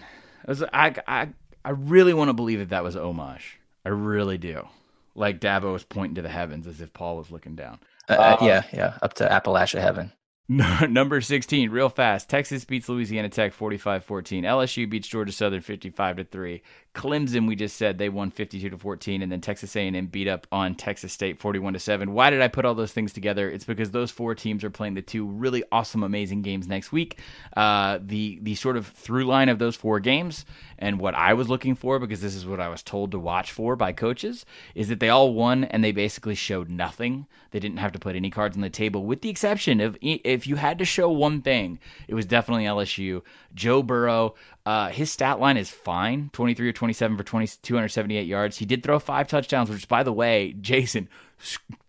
was, 0.48 0.64
I 0.74 0.96
I 1.08 1.30
I 1.64 1.70
really 1.72 2.14
want 2.14 2.30
to 2.30 2.34
believe 2.34 2.60
that 2.60 2.70
that 2.70 2.84
was 2.84 2.96
homage. 2.96 3.60
I 3.86 3.90
really 3.90 4.38
do. 4.38 4.68
Like 5.16 5.40
Dabo 5.40 5.74
was 5.74 5.84
pointing 5.84 6.16
to 6.16 6.22
the 6.22 6.30
heavens 6.30 6.68
as 6.68 6.82
if 6.82 6.94
Paul 6.94 7.18
was 7.18 7.32
looking 7.32 7.56
down. 7.56 7.80
Uh, 8.10 8.14
uh, 8.14 8.38
yeah, 8.42 8.64
yeah, 8.74 8.98
up 9.02 9.14
to 9.16 9.28
Appalachia 9.28 9.82
heaven. 9.82 10.12
Number 10.48 11.22
16, 11.22 11.72
real 11.72 11.90
fast. 11.90 12.30
Texas 12.30 12.66
beats 12.66 12.88
Louisiana 12.88 13.30
Tech 13.30 13.52
45-14. 13.52 14.44
LSU 14.44 14.88
beats 14.88 15.08
Georgia 15.08 15.32
Southern 15.32 15.62
55 15.62 16.18
to 16.18 16.24
3. 16.24 16.62
Clemson, 16.96 17.48
we 17.48 17.56
just 17.56 17.76
said 17.76 17.98
they 17.98 18.10
won 18.10 18.32
52 18.32 18.70
to 18.70 18.78
14 18.78 19.22
and 19.22 19.32
then 19.32 19.42
Texas 19.42 19.76
A&M 19.76 20.08
beat 20.08 20.28
up 20.28 20.48
on 20.52 20.74
Texas 20.76 21.14
State 21.14 21.40
41 21.40 21.74
to 21.74 21.80
7. 21.80 22.14
Why 22.14 22.30
did 22.30 22.42
I 22.42 22.48
put 22.48 22.66
all 22.66 22.74
those 22.74 22.94
things 22.94 23.14
together? 23.14 23.50
It's 23.50 23.66
because 23.66 23.92
those 23.92 24.12
four 24.12 24.34
teams 24.34 24.64
are 24.64 24.70
playing 24.70 24.96
the 24.96 25.02
two 25.02 25.28
really 25.28 25.64
awesome 25.72 26.04
amazing 26.04 26.42
games 26.42 26.68
next 26.68 26.92
week. 26.92 27.20
Uh, 27.56 28.00
the 28.02 28.40
the 28.42 28.56
sort 28.56 28.78
of 28.78 28.88
through 28.88 29.26
line 29.26 29.50
of 29.50 29.60
those 29.60 29.76
four 29.76 30.00
games 30.00 30.46
and 30.80 31.00
what 31.00 31.16
I 31.16 31.34
was 31.34 31.50
looking 31.50 31.76
for 31.76 32.00
because 32.00 32.22
this 32.22 32.36
is 32.36 32.46
what 32.46 32.60
I 32.60 32.70
was 32.70 32.82
told 32.82 33.12
to 33.12 33.20
watch 33.20 33.52
for 33.52 33.76
by 33.76 33.92
coaches 33.92 34.46
is 34.74 34.88
that 34.88 35.00
they 35.00 35.10
all 35.10 35.34
won 35.34 35.66
and 35.66 35.84
they 35.84 35.92
basically 35.92 36.36
showed 36.36 36.70
nothing. 36.70 37.28
They 37.52 37.60
didn't 37.60 37.78
have 37.78 37.92
to 37.94 38.00
put 38.00 38.16
any 38.16 38.30
cards 38.30 38.56
on 38.56 38.62
the 38.62 38.70
table 38.70 39.06
with 39.06 39.22
the 39.22 39.30
exception 39.30 39.82
of 39.82 39.98
if 40.02 40.48
you 40.48 40.56
had 40.56 40.80
to 40.80 40.86
show 40.86 41.10
one 41.10 41.42
thing, 41.42 41.80
it 42.08 42.14
was 42.14 42.26
definitely 42.26 42.66
LSU. 42.66 43.22
Joe 43.54 43.84
Burrow, 43.84 44.36
uh, 44.66 44.90
his 44.90 45.12
stat 45.12 45.40
line 45.40 45.58
is 45.58 45.70
fine 45.70 46.30
23 46.34 46.68
or 46.68 46.74
27 46.86 47.18
for 47.18 47.24
20, 47.24 47.48
278 47.64 48.28
yards. 48.28 48.58
He 48.58 48.66
did 48.66 48.84
throw 48.84 49.00
five 49.00 49.28
touchdowns, 49.28 49.72
which, 49.72 49.88
by 49.88 50.04
the 50.04 50.14
way, 50.14 50.54
Jason, 50.62 51.10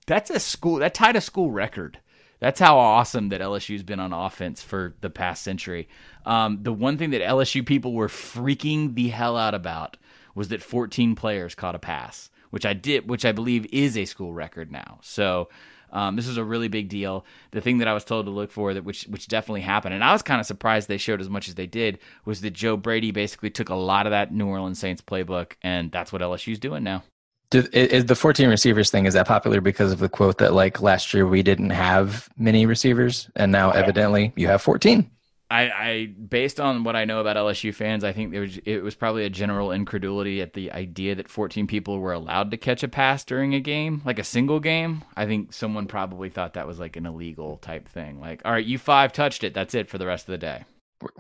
that's 0.07 0.31
a 0.31 0.41
school, 0.41 0.77
that 0.77 0.95
tied 0.95 1.17
a 1.17 1.21
school 1.21 1.51
record. 1.51 1.99
That's 2.39 2.61
how 2.61 2.79
awesome 2.79 3.29
that 3.29 3.43
LSU's 3.43 3.83
been 3.83 4.01
on 4.01 4.15
offense 4.15 4.63
for 4.63 4.95
the 5.03 5.11
past 5.11 5.43
century. 5.43 5.89
Um, 6.25 6.61
the 6.63 6.73
one 6.73 6.97
thing 6.97 7.11
that 7.11 7.21
LSU 7.21 7.65
people 7.65 7.93
were 7.93 8.09
freaking 8.09 8.95
the 8.95 9.09
hell 9.09 9.37
out 9.37 9.55
about 9.55 9.99
was 10.35 10.49
that 10.49 10.63
14 10.63 11.15
players 11.15 11.55
caught 11.55 11.75
a 11.75 11.79
pass, 11.79 12.31
which 12.51 12.65
I 12.65 12.73
did, 12.73 13.09
which 13.09 13.27
I 13.27 13.33
believe 13.33 13.67
is 13.73 13.99
a 13.99 14.07
school 14.07 14.33
record 14.33 14.73
now. 14.73 14.99
So 15.03 15.51
um, 15.97 16.15
this 16.15 16.29
is 16.29 16.37
a 16.37 16.45
really 16.45 16.69
big 16.69 16.91
deal. 16.91 17.25
The 17.53 17.63
thing 17.63 17.79
that 17.79 17.89
I 17.89 17.95
was 17.95 18.05
told 18.05 18.27
to 18.27 18.31
look 18.31 18.53
for 18.53 18.75
that 18.75 18.85
which 18.85 19.05
which 19.05 19.29
definitely 19.29 19.63
happened, 19.63 19.95
and 19.95 20.05
I 20.05 20.13
was 20.13 20.21
kind 20.21 20.41
of 20.41 20.47
surprised 20.47 20.89
they 20.89 20.99
showed 20.99 21.23
as 21.23 21.31
much 21.31 21.49
as 21.49 21.55
they 21.55 21.67
did, 21.67 21.99
was 22.27 22.43
that 22.43 22.51
Joe 22.51 22.77
Brady 22.77 23.13
basically 23.13 23.49
took 23.49 23.71
a 23.71 23.75
lot 23.75 24.07
of 24.07 24.11
that 24.11 24.31
New 24.31 24.47
Orleans 24.47 24.79
Saints 24.79 25.01
playbook, 25.01 25.53
and 25.63 25.91
that's 25.91 26.13
what 26.13 26.21
LSU's 26.21 26.59
doing 26.59 26.85
now. 26.85 27.03
Do, 27.49 27.65
is 27.73 28.07
the 28.07 28.15
14 28.15 28.49
receivers 28.51 28.91
thing 28.91 29.07
is 29.07 29.15
that 29.15 29.27
popular 29.27 29.61
because 29.61 29.93
of 29.93 30.01
the 30.01 30.09
quote 30.09 30.39
that 30.39 30.53
like 30.53 30.83
last 30.83 31.15
year 31.15 31.27
we 31.27 31.43
didn't 31.43 31.71
have 31.71 32.29
many 32.37 32.67
receivers 32.67 33.31
and 33.37 33.53
now 33.53 33.71
evidently 33.71 34.33
you 34.35 34.49
have 34.49 34.61
14 34.61 35.09
I, 35.51 35.63
I 35.71 36.07
based 36.07 36.59
on 36.59 36.83
what 36.83 36.97
I 36.97 37.05
know 37.05 37.21
about 37.21 37.37
LSU 37.37 37.73
fans, 37.73 38.03
I 38.03 38.13
think 38.13 38.33
there 38.33 38.41
was 38.41 38.59
it 38.65 38.83
was 38.83 38.97
probably 38.97 39.25
a 39.25 39.31
general 39.31 39.71
incredulity 39.71 40.43
at 40.43 40.55
the 40.55 40.73
idea 40.73 41.15
that 41.15 41.29
14 41.29 41.67
people 41.67 42.01
were 42.01 42.13
allowed 42.13 42.51
to 42.51 42.57
catch 42.57 42.83
a 42.83 42.89
pass 42.89 43.25
during 43.25 43.55
a 43.55 43.61
game, 43.61 44.03
like 44.05 44.19
a 44.19 44.25
single 44.25 44.59
game. 44.59 45.05
I 45.17 45.27
think 45.27 45.53
someone 45.53 45.87
probably 45.87 46.31
thought 46.31 46.55
that 46.55 46.67
was 46.67 46.81
like 46.81 46.97
an 46.97 47.07
illegal 47.07 47.59
type 47.59 47.89
thing. 47.89 48.21
Like, 48.21 48.43
all 48.45 48.53
right, 48.53 48.65
you 48.65 48.79
five 48.79 49.13
touched 49.13 49.45
it, 49.45 49.55
that's 49.55 49.75
it 49.75 49.89
for 49.89 49.99
the 49.99 50.07
rest 50.07 50.29
of 50.29 50.33
the 50.33 50.39
day. 50.39 50.65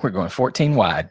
We're 0.02 0.10
going 0.10 0.30
14 0.30 0.74
wide. 0.74 1.10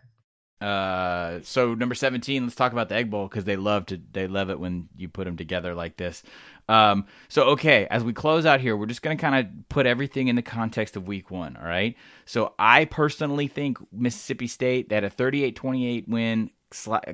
Uh, 0.65 1.41
so 1.43 1.75
number 1.75 1.93
17, 1.93 2.41
let's 2.41 2.56
talk 2.56 2.71
about 2.71 2.89
the 2.89 2.95
Egg 2.95 3.12
Bowl 3.12 3.28
because 3.28 3.43
they 3.43 3.56
love 3.56 3.86
to 3.86 4.01
they 4.13 4.25
love 4.25 4.49
it 4.49 4.60
when 4.60 4.89
you 4.97 5.08
put 5.08 5.25
them 5.25 5.38
together 5.38 5.75
like 5.75 5.95
this. 5.97 6.23
Um, 6.67 7.06
so 7.28 7.43
okay, 7.49 7.86
as 7.91 8.04
we 8.04 8.13
close 8.13 8.47
out 8.47 8.62
here, 8.62 8.75
we're 8.75 8.88
just 8.88 9.04
going 9.04 9.15
to 9.15 9.21
kind 9.21 9.36
of 9.36 9.69
put 9.69 9.86
everything 9.86 10.28
in 10.28 10.36
the 10.36 10.41
context 10.41 10.95
of 10.95 11.08
week 11.08 11.30
1, 11.30 11.56
all 11.58 11.67
right? 11.67 11.95
So 12.25 12.56
I 12.58 12.86
personally 12.86 13.47
think 13.47 13.78
Mississippi 13.91 14.47
State 14.47 14.89
that 14.89 15.04
a 15.04 15.10
38-28 15.12 16.08
win 16.08 16.49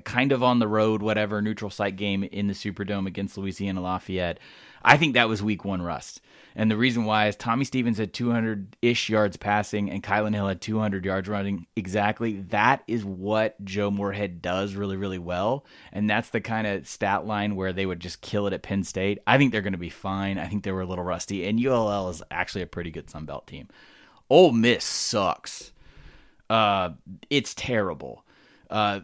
kind 0.05 0.31
of 0.31 0.43
on 0.43 0.59
the 0.59 0.67
road 0.67 1.01
whatever 1.01 1.41
neutral 1.41 1.69
site 1.69 1.97
game 1.97 2.23
in 2.23 2.47
the 2.47 2.53
Superdome 2.53 3.05
against 3.05 3.37
Louisiana 3.37 3.81
Lafayette. 3.81 4.39
I 4.83 4.97
think 4.97 5.13
that 5.13 5.29
was 5.29 5.43
week 5.43 5.65
1 5.65 5.81
rust. 5.81 6.21
And 6.55 6.69
the 6.69 6.77
reason 6.77 7.05
why 7.05 7.27
is 7.27 7.35
Tommy 7.35 7.63
Stevens 7.63 7.97
had 7.97 8.13
200 8.13 8.75
ish 8.81 9.09
yards 9.09 9.37
passing 9.37 9.89
and 9.89 10.03
Kylan 10.03 10.33
Hill 10.33 10.47
had 10.47 10.61
200 10.61 11.05
yards 11.05 11.29
running. 11.29 11.65
Exactly. 11.75 12.41
That 12.49 12.83
is 12.87 13.05
what 13.05 13.63
Joe 13.63 13.89
Moorhead 13.89 14.41
does 14.41 14.75
really, 14.75 14.97
really 14.97 15.19
well. 15.19 15.65
And 15.93 16.09
that's 16.09 16.29
the 16.29 16.41
kind 16.41 16.67
of 16.67 16.87
stat 16.87 17.25
line 17.25 17.55
where 17.55 17.71
they 17.71 17.85
would 17.85 17.99
just 17.99 18.21
kill 18.21 18.47
it 18.47 18.53
at 18.53 18.63
Penn 18.63 18.83
State. 18.83 19.19
I 19.25 19.37
think 19.37 19.51
they're 19.51 19.61
going 19.61 19.73
to 19.73 19.79
be 19.79 19.89
fine. 19.89 20.37
I 20.37 20.47
think 20.47 20.63
they 20.63 20.71
were 20.71 20.81
a 20.81 20.85
little 20.85 21.05
rusty. 21.05 21.45
And 21.47 21.65
ULL 21.65 22.09
is 22.09 22.21
actually 22.29 22.63
a 22.63 22.67
pretty 22.67 22.91
good 22.91 23.09
Sun 23.09 23.25
Belt 23.25 23.47
team. 23.47 23.69
Ole 24.29 24.51
Miss 24.51 24.83
sucks. 24.83 25.71
Uh, 26.49 26.91
it's 27.29 27.53
terrible. 27.53 28.25
Uh, 28.69 28.99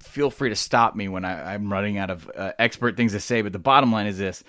feel 0.00 0.30
free 0.30 0.48
to 0.48 0.56
stop 0.56 0.94
me 0.94 1.08
when 1.08 1.24
I, 1.24 1.54
am 1.54 1.72
running 1.72 1.98
out 1.98 2.10
of 2.10 2.30
uh, 2.36 2.52
expert 2.58 2.96
things 2.96 3.12
to 3.12 3.20
say, 3.20 3.42
but 3.42 3.52
the 3.52 3.58
bottom 3.58 3.92
line 3.92 4.06
is 4.06 4.18
this 4.18 4.44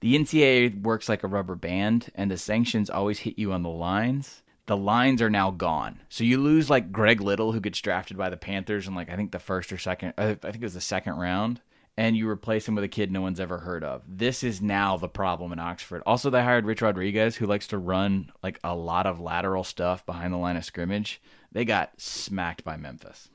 the 0.00 0.18
NCAA 0.18 0.82
works 0.82 1.08
like 1.08 1.22
a 1.22 1.28
rubber 1.28 1.54
band, 1.54 2.10
and 2.14 2.30
the 2.30 2.38
sanctions 2.38 2.90
always 2.90 3.20
hit 3.20 3.38
you 3.38 3.52
on 3.52 3.62
the 3.62 3.68
lines. 3.68 4.42
The 4.66 4.76
lines 4.76 5.20
are 5.20 5.30
now 5.30 5.50
gone, 5.50 6.00
so 6.08 6.22
you 6.22 6.38
lose 6.38 6.70
like 6.70 6.92
Greg 6.92 7.20
Little, 7.20 7.52
who 7.52 7.60
gets 7.60 7.80
drafted 7.80 8.16
by 8.16 8.30
the 8.30 8.36
Panthers 8.36 8.86
in 8.86 8.94
like 8.94 9.10
I 9.10 9.16
think 9.16 9.32
the 9.32 9.38
first 9.38 9.72
or 9.72 9.78
second, 9.78 10.14
I 10.16 10.34
think 10.34 10.56
it 10.56 10.62
was 10.62 10.74
the 10.74 10.80
second 10.80 11.14
round, 11.14 11.60
and 11.96 12.16
you 12.16 12.28
replace 12.28 12.68
him 12.68 12.76
with 12.76 12.84
a 12.84 12.88
kid 12.88 13.10
no 13.10 13.20
one's 13.20 13.40
ever 13.40 13.58
heard 13.58 13.82
of. 13.82 14.02
This 14.06 14.42
is 14.44 14.62
now 14.62 14.96
the 14.96 15.08
problem 15.08 15.52
in 15.52 15.58
Oxford. 15.58 16.02
Also, 16.06 16.30
they 16.30 16.42
hired 16.42 16.66
Rich 16.66 16.82
Rodriguez, 16.82 17.36
who 17.36 17.46
likes 17.46 17.66
to 17.68 17.78
run 17.78 18.30
like 18.42 18.60
a 18.62 18.74
lot 18.74 19.06
of 19.06 19.20
lateral 19.20 19.64
stuff 19.64 20.06
behind 20.06 20.32
the 20.32 20.38
line 20.38 20.56
of 20.56 20.64
scrimmage. 20.64 21.20
They 21.52 21.64
got 21.64 22.00
smacked 22.00 22.62
by 22.62 22.76
Memphis. 22.76 23.28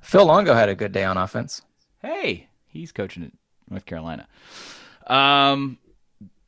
Phil 0.00 0.26
Longo 0.26 0.52
had 0.52 0.68
a 0.68 0.74
good 0.74 0.92
day 0.92 1.04
on 1.04 1.16
offense. 1.16 1.62
Hey, 2.00 2.48
he's 2.66 2.90
coaching 2.90 3.22
at 3.22 3.32
North 3.70 3.86
Carolina. 3.86 4.26
Um, 5.06 5.78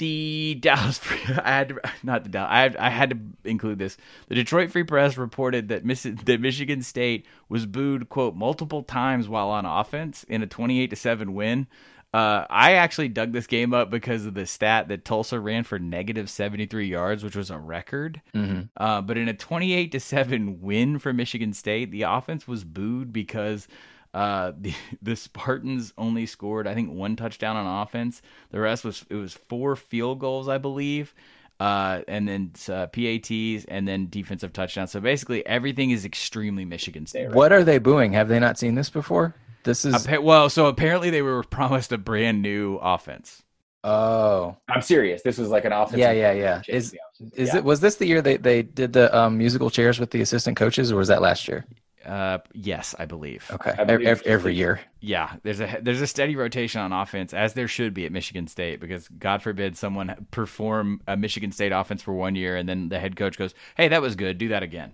the 0.05 0.59
Dallas, 0.61 1.01
I 1.43 1.49
had 1.49 1.69
to, 1.71 1.81
not 2.03 2.25
the 2.25 2.29
Dallas, 2.29 2.51
I 2.51 2.61
had, 2.61 2.77
I 2.77 2.91
had 2.91 3.11
to 3.11 3.49
include 3.49 3.79
this. 3.79 3.97
The 4.29 4.35
Detroit 4.35 4.71
Free 4.71 4.85
Press 4.85 5.17
reported 5.17 5.69
that, 5.69 5.83
Miss, 5.83 6.03
that 6.03 6.41
Michigan 6.41 6.83
State 6.83 7.25
was 7.49 7.65
booed, 7.65 8.11
quote, 8.11 8.35
multiple 8.35 8.83
times 8.83 9.31
while 9.31 9.49
on 9.49 9.65
offense 9.65 10.23
in 10.25 10.43
a 10.43 10.47
28 10.47 10.91
to 10.91 10.97
7 10.97 11.33
win. 11.33 11.67
Uh, 12.13 12.47
I 12.51 12.75
actually 12.75 13.09
dug 13.09 13.33
this 13.33 13.47
game 13.47 13.73
up 13.73 13.91
because 13.91 14.27
of 14.27 14.35
the 14.35 14.45
stat 14.45 14.89
that 14.89 15.07
Tulsa 15.07 15.41
ran 15.41 15.65
for 15.65 15.79
negative 15.79 16.29
73 16.29 16.87
yards, 16.87 17.25
which 17.25 17.35
was 17.35 17.51
a 17.51 17.59
record. 17.59 18.21
Mm-hmm. 18.35 18.63
Uh, 18.77 19.01
but 19.01 19.17
in 19.17 19.29
a 19.29 19.35
28 19.35 19.91
to 19.91 20.01
7 20.01 20.61
win 20.61 20.99
for 20.99 21.15
Michigan 21.15 21.55
State, 21.55 21.91
the 21.91 22.03
offense 22.03 22.47
was 22.47 22.63
booed 22.63 23.11
because 23.11 23.67
uh, 24.15 24.53
the 24.59 24.73
the 25.03 25.17
Spartans 25.17 25.93
only 25.99 26.25
scored 26.27 26.67
I 26.67 26.75
think 26.75 26.91
one 26.93 27.17
touchdown 27.17 27.57
on 27.57 27.83
offense. 27.83 28.23
The 28.51 28.61
rest 28.61 28.85
was 28.85 29.05
it 29.11 29.17
was 29.17 29.35
four 29.35 29.77
field 29.77 30.21
goals, 30.21 30.49
I 30.49 30.57
believe. 30.59 31.15
uh, 31.61 32.01
and 32.09 32.27
then 32.29 32.51
uh, 32.69 32.87
PATs, 32.89 33.65
and 33.69 33.87
then 33.87 34.09
defensive 34.11 34.53
touchdowns. 34.53 34.91
So 34.91 35.01
basically, 35.01 35.45
everything 35.47 35.91
is 35.91 36.05
extremely 36.05 36.65
Michigan 36.65 37.07
State. 37.07 37.27
Right 37.27 37.35
what 37.35 37.53
are 37.53 37.63
they 37.65 37.79
booing? 37.79 38.13
Have 38.15 38.29
they 38.29 38.39
not 38.41 38.59
seen 38.59 38.75
this 38.75 38.91
before? 38.91 39.35
This 39.65 39.85
is 39.85 39.95
Appa- 39.95 40.21
well, 40.21 40.51
so 40.51 40.67
apparently 40.67 41.11
they 41.11 41.23
were 41.23 41.43
promised 41.43 41.91
a 41.93 41.97
brand 41.99 42.43
new 42.43 42.77
offense. 42.83 43.43
oh 43.85 44.57
I'm 44.69 44.83
serious. 44.83 45.23
This 45.23 45.39
was 45.39 45.49
like 45.49 45.65
an 45.65 45.73
offensive. 45.73 46.01
Yeah, 46.01 46.13
yeah, 46.13 46.33
yeah. 46.33 46.63
Is- 46.69 46.95
is 47.35 47.49
Yeah. 47.55 47.59
it 47.59 47.65
was 47.65 47.81
this 47.81 47.97
the 47.97 48.07
year 48.07 48.21
they 48.21 48.37
they 48.37 48.63
did 48.63 48.93
the 48.93 49.17
um, 49.17 49.39
musical 49.39 49.71
chairs 49.71 49.99
with 50.01 50.11
the 50.11 50.21
assistant 50.21 50.57
coaches, 50.57 50.91
or 50.93 50.97
was 50.97 51.09
that 51.09 51.23
last 51.23 51.47
year? 51.49 51.65
Uh, 52.05 52.39
yes, 52.53 52.95
I 52.99 53.07
believe. 53.07 53.49
Okay, 53.51 53.73
I 53.79 53.85
believe 53.85 54.07
every, 54.07 54.27
every 54.27 54.55
year. 54.55 54.81
Yeah, 55.01 55.37
there's 55.43 55.61
a 55.61 55.79
there's 55.81 56.01
a 56.01 56.07
steady 56.07 56.37
rotation 56.37 56.81
on 56.81 56.93
offense 56.93 57.33
as 57.33 57.55
there 57.55 57.69
should 57.69 57.95
be 57.95 58.07
at 58.07 58.13
Michigan 58.13 58.47
State 58.47 58.81
because 58.81 59.09
God 59.09 59.43
forbid 59.43 59.77
someone 59.77 60.27
perform 60.31 61.01
a 61.07 61.17
Michigan 61.17 61.53
State 61.53 61.73
offense 61.73 62.03
for 62.03 62.13
one 62.13 62.35
year 62.35 62.57
and 62.57 62.69
then 62.69 62.89
the 62.89 62.99
head 62.99 63.17
coach 63.17 63.39
goes, 63.39 63.55
"Hey, 63.77 63.89
that 63.89 64.03
was 64.03 64.17
good. 64.17 64.39
Do 64.39 64.49
that 64.49 64.63
again." 64.63 64.93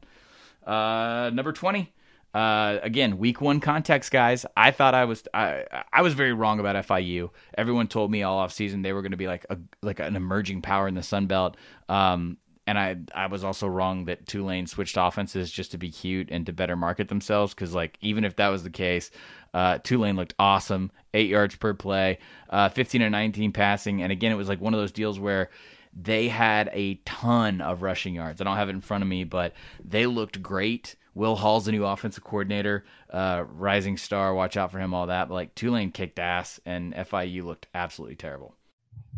Uh, 0.66 1.31
number 1.33 1.53
twenty. 1.53 1.92
Uh, 2.33 2.79
again, 2.83 3.18
week 3.18 3.40
one 3.40 3.59
context, 3.59 4.12
guys. 4.12 4.46
I 4.57 4.70
thought 4.70 4.94
I 4.94 5.05
was 5.05 5.25
I 5.35 5.64
I 5.92 6.03
was 6.03 6.14
very 6.14 6.33
wrong 6.33 6.61
about 6.61 6.77
FIU. 6.87 7.31
Everyone 7.59 7.88
told 7.88 8.11
me 8.11 8.23
all 8.23 8.38
off 8.38 8.53
season 8.53 8.83
they 8.83 8.92
were 8.92 9.03
going 9.03 9.11
to 9.11 9.16
be 9.16 9.27
like 9.27 9.46
a 9.51 9.59
like 9.83 9.99
an 9.99 10.14
emerging 10.14 10.62
power 10.62 10.87
in 10.87 10.94
the 10.94 11.03
Sun 11.03 11.27
Belt. 11.27 11.57
Um, 11.88 12.37
and 12.70 12.78
I 12.78 13.24
I 13.24 13.26
was 13.26 13.42
also 13.42 13.66
wrong 13.66 14.04
that 14.04 14.28
Tulane 14.28 14.68
switched 14.68 14.96
offenses 14.96 15.50
just 15.50 15.72
to 15.72 15.78
be 15.78 15.90
cute 15.90 16.28
and 16.30 16.46
to 16.46 16.52
better 16.52 16.76
market 16.76 17.09
themselves 17.09 17.52
because 17.52 17.74
like 17.74 17.98
even 18.00 18.24
if 18.24 18.37
that 18.37 18.48
was 18.48 18.62
the 18.62 18.70
case, 18.70 19.11
uh, 19.52 19.78
Tulane 19.78 20.14
looked 20.14 20.35
awesome, 20.38 20.92
eight 21.12 21.28
yards 21.28 21.56
per 21.56 21.74
play, 21.74 22.20
uh, 22.48 22.68
fifteen 22.68 23.02
and 23.02 23.11
nineteen 23.11 23.50
passing, 23.52 24.02
and 24.02 24.12
again 24.12 24.30
it 24.30 24.37
was 24.37 24.48
like 24.48 24.61
one 24.61 24.72
of 24.72 24.78
those 24.78 24.92
deals 24.92 25.18
where 25.18 25.50
they 26.00 26.28
had 26.28 26.70
a 26.72 26.94
ton 27.04 27.61
of 27.61 27.83
rushing 27.83 28.14
yards. 28.14 28.40
I 28.40 28.44
don't 28.44 28.56
have 28.56 28.68
it 28.68 28.76
in 28.76 28.80
front 28.80 29.02
of 29.02 29.09
me, 29.09 29.24
but 29.24 29.54
they 29.85 30.06
looked 30.06 30.40
great. 30.40 30.94
Will 31.12 31.35
Hall's 31.35 31.64
the 31.64 31.72
new 31.72 31.85
offensive 31.85 32.22
coordinator, 32.22 32.85
uh, 33.12 33.42
rising 33.48 33.96
star. 33.96 34.33
Watch 34.33 34.56
out 34.56 34.70
for 34.70 34.78
him, 34.78 34.94
all 34.94 35.09
that. 35.09 35.28
But 35.28 35.35
like 35.35 35.56
Tulane 35.56 35.90
kicked 35.90 36.20
ass, 36.20 36.61
and 36.64 36.94
FIU 36.94 37.42
looked 37.42 37.66
absolutely 37.74 38.14
terrible. 38.14 38.54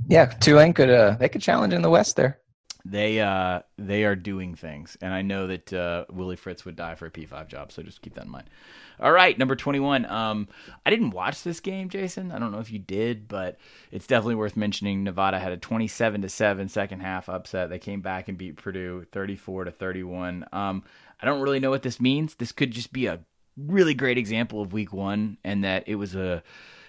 Yeah, 0.08 0.24
Tulane 0.24 0.72
could 0.72 0.88
uh 0.88 1.16
they 1.20 1.28
could 1.28 1.42
challenge 1.42 1.74
in 1.74 1.82
the 1.82 1.90
West 1.90 2.16
there. 2.16 2.38
They 2.84 3.20
uh 3.20 3.60
they 3.78 4.02
are 4.04 4.16
doing 4.16 4.56
things, 4.56 4.96
and 5.00 5.14
I 5.14 5.22
know 5.22 5.46
that 5.46 5.72
uh, 5.72 6.04
Willie 6.10 6.34
Fritz 6.34 6.64
would 6.64 6.74
die 6.74 6.96
for 6.96 7.06
a 7.06 7.10
P 7.10 7.26
five 7.26 7.46
job, 7.46 7.70
so 7.70 7.80
just 7.82 8.02
keep 8.02 8.14
that 8.14 8.24
in 8.24 8.30
mind. 8.30 8.50
All 8.98 9.12
right, 9.12 9.38
number 9.38 9.54
twenty 9.54 9.78
one. 9.78 10.04
Um, 10.06 10.48
I 10.84 10.90
didn't 10.90 11.10
watch 11.10 11.44
this 11.44 11.60
game, 11.60 11.88
Jason. 11.88 12.32
I 12.32 12.40
don't 12.40 12.50
know 12.50 12.58
if 12.58 12.72
you 12.72 12.80
did, 12.80 13.28
but 13.28 13.58
it's 13.92 14.08
definitely 14.08 14.34
worth 14.34 14.56
mentioning. 14.56 15.04
Nevada 15.04 15.38
had 15.38 15.52
a 15.52 15.56
twenty 15.56 15.86
seven 15.86 16.22
to 16.22 16.28
seven 16.28 16.68
second 16.68 17.00
half 17.00 17.28
upset. 17.28 17.70
They 17.70 17.78
came 17.78 18.00
back 18.00 18.28
and 18.28 18.36
beat 18.36 18.56
Purdue 18.56 19.06
thirty 19.12 19.36
four 19.36 19.62
to 19.62 19.70
thirty 19.70 20.02
one. 20.02 20.44
Um, 20.52 20.82
I 21.20 21.26
don't 21.26 21.40
really 21.40 21.60
know 21.60 21.70
what 21.70 21.82
this 21.82 22.00
means. 22.00 22.34
This 22.34 22.50
could 22.50 22.72
just 22.72 22.92
be 22.92 23.06
a 23.06 23.20
really 23.56 23.94
great 23.94 24.18
example 24.18 24.60
of 24.60 24.72
week 24.72 24.92
one, 24.92 25.38
and 25.44 25.62
that 25.62 25.84
it 25.86 25.94
was 25.94 26.16
a 26.16 26.42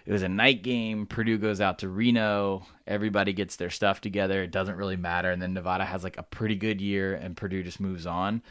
it 0.05 0.11
was 0.11 0.21
a 0.23 0.29
night 0.29 0.63
game. 0.63 1.05
Purdue 1.05 1.37
goes 1.37 1.61
out 1.61 1.79
to 1.79 1.89
Reno. 1.89 2.65
Everybody 2.87 3.33
gets 3.33 3.55
their 3.55 3.69
stuff 3.69 4.01
together. 4.01 4.43
It 4.43 4.51
doesn't 4.51 4.75
really 4.75 4.97
matter. 4.97 5.31
And 5.31 5.41
then 5.41 5.53
Nevada 5.53 5.85
has 5.85 6.03
like 6.03 6.17
a 6.17 6.23
pretty 6.23 6.55
good 6.55 6.81
year, 6.81 7.13
and 7.15 7.37
Purdue 7.37 7.63
just 7.63 7.79
moves 7.79 8.05
on. 8.05 8.41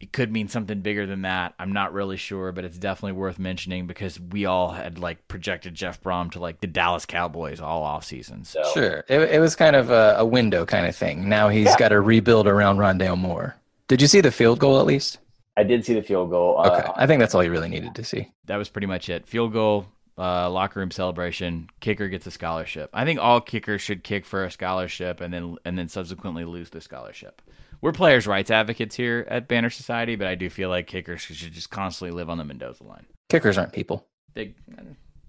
It 0.00 0.12
could 0.12 0.32
mean 0.32 0.48
something 0.48 0.80
bigger 0.80 1.06
than 1.06 1.22
that. 1.22 1.54
I'm 1.58 1.72
not 1.72 1.92
really 1.92 2.16
sure, 2.16 2.50
but 2.50 2.64
it's 2.64 2.76
definitely 2.78 3.12
worth 3.12 3.38
mentioning 3.38 3.86
because 3.86 4.18
we 4.18 4.44
all 4.44 4.70
had 4.70 4.98
like 4.98 5.28
projected 5.28 5.74
Jeff 5.76 6.02
Brohm 6.02 6.32
to 6.32 6.40
like 6.40 6.60
the 6.60 6.66
Dallas 6.66 7.06
Cowboys 7.06 7.60
all 7.60 7.84
off 7.84 8.04
season. 8.04 8.44
So 8.44 8.60
Sure, 8.74 9.04
it, 9.08 9.20
it 9.34 9.40
was 9.40 9.54
kind 9.54 9.76
of 9.76 9.90
a, 9.90 10.16
a 10.18 10.26
window 10.26 10.66
kind 10.66 10.84
of 10.86 10.96
thing. 10.96 11.28
Now 11.28 11.48
he's 11.48 11.66
Yeah. 11.66 11.76
got 11.78 11.88
to 11.90 12.00
rebuild 12.00 12.48
around 12.48 12.78
Rondale 12.78 13.16
Moore. 13.16 13.54
Did 13.86 14.02
you 14.02 14.08
see 14.08 14.20
the 14.20 14.32
field 14.32 14.58
goal 14.58 14.80
at 14.80 14.84
least? 14.86 15.18
I 15.56 15.62
did 15.62 15.84
see 15.84 15.94
the 15.94 16.02
field 16.02 16.30
goal. 16.30 16.58
Uh, 16.58 16.70
Okay, 16.70 16.88
I 16.96 17.06
think 17.06 17.20
that's 17.20 17.34
all 17.36 17.44
you 17.44 17.50
really 17.52 17.68
needed 17.68 17.94
to 17.94 18.04
see. 18.04 18.32
that 18.46 18.56
was 18.56 18.68
pretty 18.68 18.88
much 18.88 19.08
it. 19.08 19.28
Field 19.28 19.52
goal, 19.52 19.86
uh, 20.18 20.50
locker 20.50 20.80
room 20.80 20.90
celebration. 20.90 21.70
Kicker 21.80 22.08
gets 22.08 22.26
a 22.26 22.30
scholarship. 22.30 22.90
I 22.92 23.04
think 23.04 23.20
all 23.20 23.40
kickers 23.40 23.80
should 23.80 24.02
kick 24.02 24.26
for 24.26 24.44
a 24.44 24.50
scholarship 24.50 25.20
and 25.20 25.32
then 25.32 25.56
and 25.64 25.78
then 25.78 25.88
subsequently 25.88 26.44
lose 26.44 26.70
the 26.70 26.80
scholarship. 26.80 27.40
We're 27.80 27.92
players' 27.92 28.26
rights 28.26 28.50
advocates 28.50 28.96
here 28.96 29.24
at 29.30 29.46
Banner 29.46 29.70
Society, 29.70 30.16
but 30.16 30.26
I 30.26 30.34
do 30.34 30.50
feel 30.50 30.68
like 30.68 30.88
kickers 30.88 31.20
should 31.20 31.52
just 31.52 31.70
constantly 31.70 32.14
live 32.16 32.28
on 32.28 32.36
the 32.36 32.44
Mendoza 32.44 32.82
line. 32.82 33.06
Kickers 33.28 33.56
aren't 33.56 33.72
people. 33.72 34.06
They 34.34 34.54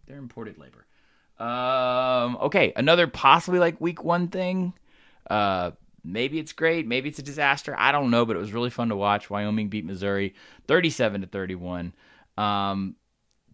they're 0.07 0.17
imported 0.17 0.57
labor. 0.57 0.85
Um, 1.37 2.37
okay, 2.41 2.73
another 2.75 3.07
possibly 3.07 3.59
like 3.59 3.79
week 3.79 4.03
one 4.03 4.29
thing. 4.29 4.73
Uh, 5.29 5.71
maybe 6.03 6.39
it's 6.39 6.53
great, 6.53 6.87
maybe 6.87 7.09
it's 7.09 7.19
a 7.19 7.23
disaster. 7.23 7.75
I 7.77 7.91
don't 7.91 8.09
know, 8.09 8.25
but 8.25 8.35
it 8.35 8.39
was 8.39 8.51
really 8.51 8.71
fun 8.71 8.89
to 8.89 8.95
watch. 8.95 9.29
Wyoming 9.29 9.69
beat 9.69 9.85
Missouri, 9.85 10.33
thirty-seven 10.67 11.21
to 11.21 11.27
thirty-one. 11.27 11.93
Um, 12.35 12.95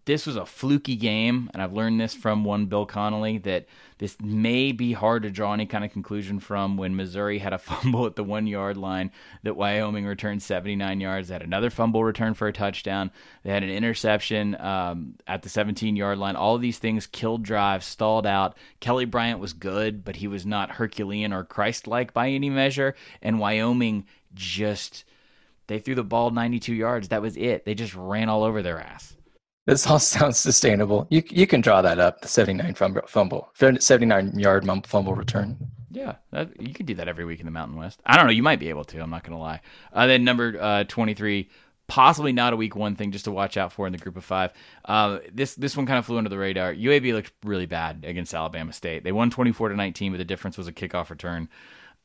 this 0.05 0.27
was 0.27 0.35
a 0.35 0.45
fluky 0.45 0.95
game, 0.95 1.49
and 1.51 1.63
I've 1.63 1.73
learned 1.73 1.99
this 1.99 2.13
from 2.13 2.43
one 2.43 2.67
Bill 2.67 2.85
Connelly 2.85 3.39
that 3.39 3.65
this 3.97 4.15
may 4.21 4.71
be 4.71 4.93
hard 4.93 5.23
to 5.23 5.31
draw 5.31 5.51
any 5.51 5.65
kind 5.65 5.83
of 5.83 5.91
conclusion 5.91 6.39
from 6.39 6.77
when 6.77 6.95
Missouri 6.95 7.39
had 7.39 7.53
a 7.53 7.57
fumble 7.59 8.05
at 8.05 8.15
the 8.15 8.23
one 8.23 8.45
yard 8.45 8.77
line 8.77 9.11
that 9.41 9.55
Wyoming 9.55 10.05
returned 10.05 10.43
79 10.43 10.99
yards. 10.99 11.27
They 11.27 11.33
had 11.33 11.41
another 11.41 11.71
fumble 11.71 12.03
return 12.03 12.35
for 12.35 12.47
a 12.47 12.53
touchdown. 12.53 13.09
They 13.43 13.51
had 13.51 13.63
an 13.63 13.71
interception 13.71 14.55
um, 14.61 15.15
at 15.25 15.41
the 15.41 15.49
17 15.49 15.95
yard 15.95 16.19
line. 16.19 16.35
All 16.35 16.55
of 16.55 16.61
these 16.61 16.77
things 16.77 17.07
killed 17.07 17.41
drives, 17.41 17.87
stalled 17.87 18.27
out. 18.27 18.55
Kelly 18.81 19.05
Bryant 19.05 19.39
was 19.39 19.53
good, 19.53 20.05
but 20.05 20.17
he 20.17 20.27
was 20.27 20.45
not 20.45 20.71
Herculean 20.71 21.33
or 21.33 21.43
Christ 21.43 21.87
like 21.87 22.13
by 22.13 22.29
any 22.29 22.51
measure. 22.51 22.95
And 23.21 23.39
Wyoming 23.39 24.05
just. 24.35 25.03
They 25.67 25.79
threw 25.79 25.95
the 25.95 26.03
ball 26.03 26.29
92 26.29 26.75
yards. 26.75 27.07
That 27.07 27.23
was 27.23 27.35
it. 27.35 27.65
They 27.65 27.73
just 27.73 27.95
ran 27.95 28.29
all 28.29 28.43
over 28.43 28.61
their 28.61 28.79
ass. 28.79 29.15
This 29.65 29.87
all 29.87 29.99
sounds 29.99 30.39
sustainable. 30.39 31.07
You 31.09 31.23
you 31.29 31.47
can 31.47 31.61
draw 31.61 31.81
that 31.81 31.99
up. 31.99 32.21
The 32.21 32.27
seventy 32.27 32.61
nine 32.61 32.75
fumble, 32.75 33.49
seventy 33.53 34.05
nine 34.05 34.37
yard 34.37 34.65
fumble 34.85 35.13
return. 35.15 35.57
Yeah, 35.91 36.15
that, 36.31 36.61
you 36.61 36.73
could 36.73 36.85
do 36.85 36.95
that 36.95 37.07
every 37.07 37.23
week 37.23 37.39
in 37.39 37.45
the 37.45 37.51
Mountain 37.51 37.77
West. 37.77 38.01
I 38.05 38.17
don't 38.17 38.25
know. 38.25 38.33
You 38.33 38.43
might 38.43 38.59
be 38.59 38.67
able 38.67 38.83
to. 38.85 38.99
I'm 38.99 39.09
not 39.09 39.23
going 39.23 39.31
to 39.31 39.41
lie. 39.41 39.61
Uh, 39.93 40.07
then 40.07 40.25
number 40.25 40.57
uh, 40.59 40.83
23, 40.83 41.49
possibly 41.87 42.33
not 42.33 42.51
a 42.51 42.57
week 42.57 42.75
one 42.75 42.97
thing 42.97 43.11
just 43.11 43.23
to 43.25 43.31
watch 43.31 43.55
out 43.55 43.71
for 43.71 43.87
in 43.87 43.93
the 43.93 43.97
group 43.97 44.17
of 44.17 44.25
five. 44.25 44.51
Uh, 44.83 45.19
this 45.33 45.55
this 45.55 45.77
one 45.77 45.85
kind 45.85 45.97
of 45.97 46.05
flew 46.05 46.17
under 46.17 46.29
the 46.29 46.37
radar. 46.37 46.73
UAB 46.73 47.13
looked 47.13 47.31
really 47.45 47.65
bad 47.65 48.03
against 48.05 48.33
Alabama 48.33 48.73
State. 48.73 49.05
They 49.05 49.13
won 49.13 49.29
24 49.29 49.69
to 49.69 49.75
19, 49.75 50.11
but 50.11 50.17
the 50.17 50.25
difference 50.25 50.57
was 50.57 50.67
a 50.67 50.73
kickoff 50.73 51.09
return. 51.09 51.47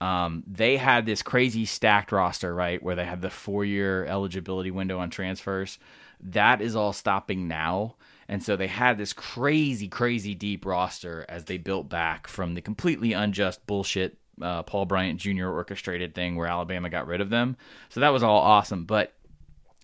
Um, 0.01 0.44
they 0.46 0.77
had 0.77 1.05
this 1.05 1.23
crazy 1.23 1.66
stacked 1.66 2.12
roster, 2.12 2.55
right, 2.55 2.83
where 2.83 2.94
they 2.94 3.05
had 3.05 3.20
the 3.20 3.29
four 3.29 3.64
year 3.64 4.07
eligibility 4.07 4.70
window 4.70 4.99
on 4.99 5.11
transfers. 5.11 5.79
That 6.22 6.61
is 6.61 6.76
all 6.76 6.92
stopping 6.92 7.48
now. 7.48 7.96
And 8.28 8.42
so 8.42 8.56
they 8.56 8.68
had 8.68 8.96
this 8.96 9.12
crazy, 9.12 9.88
crazy 9.88 10.35
deep 10.35 10.64
roster 10.64 11.26
as 11.28 11.46
they 11.46 11.59
built 11.59 11.88
back 11.88 12.28
from 12.28 12.54
the 12.54 12.61
completely 12.61 13.12
unjust 13.12 13.66
bullshit 13.66 14.18
uh, 14.40 14.62
Paul 14.62 14.87
Bryant 14.87 15.20
Jr. 15.20 15.48
orchestrated 15.48 16.14
thing 16.14 16.37
where 16.37 16.46
Alabama 16.46 16.88
got 16.88 17.06
rid 17.06 17.20
of 17.20 17.30
them. 17.30 17.56
So 17.90 18.00
that 18.00 18.11
was 18.11 18.22
all 18.22 18.38
awesome. 18.38 18.85
But 18.85 19.12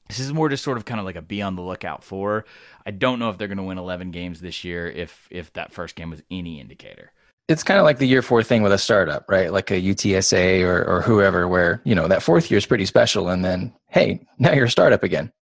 this 0.08 0.18
is 0.18 0.32
more 0.32 0.48
just 0.48 0.64
sort 0.64 0.76
of 0.76 0.84
kind 0.84 1.00
of 1.00 1.06
like 1.06 1.16
a 1.16 1.22
be 1.22 1.42
on 1.42 1.56
the 1.56 1.62
lookout 1.62 2.04
for. 2.04 2.44
I 2.84 2.90
don't 2.90 3.18
know 3.18 3.30
if 3.30 3.38
they're 3.38 3.48
going 3.48 3.58
to 3.58 3.64
win 3.64 3.78
11 3.78 4.10
games 4.12 4.40
this 4.40 4.64
year 4.64 4.88
if 4.88 5.26
if 5.30 5.52
that 5.54 5.72
first 5.72 5.96
game 5.96 6.10
was 6.10 6.22
any 6.30 6.60
indicator. 6.60 7.12
It's 7.48 7.62
kind 7.62 7.78
of 7.78 7.84
like 7.84 7.98
the 7.98 8.06
year 8.06 8.22
four 8.22 8.42
thing 8.42 8.62
with 8.62 8.72
a 8.72 8.78
startup, 8.78 9.26
right? 9.28 9.52
Like 9.52 9.70
a 9.70 9.80
UTSA 9.80 10.62
or 10.64 10.84
or 10.84 11.02
whoever, 11.02 11.46
where 11.46 11.80
you 11.84 11.94
know 11.94 12.08
that 12.08 12.22
fourth 12.22 12.50
year 12.50 12.58
is 12.58 12.66
pretty 12.66 12.86
special, 12.86 13.28
and 13.28 13.44
then 13.44 13.72
hey, 13.88 14.20
now 14.38 14.52
you're 14.52 14.64
a 14.64 14.70
startup 14.70 15.04
again. 15.04 15.32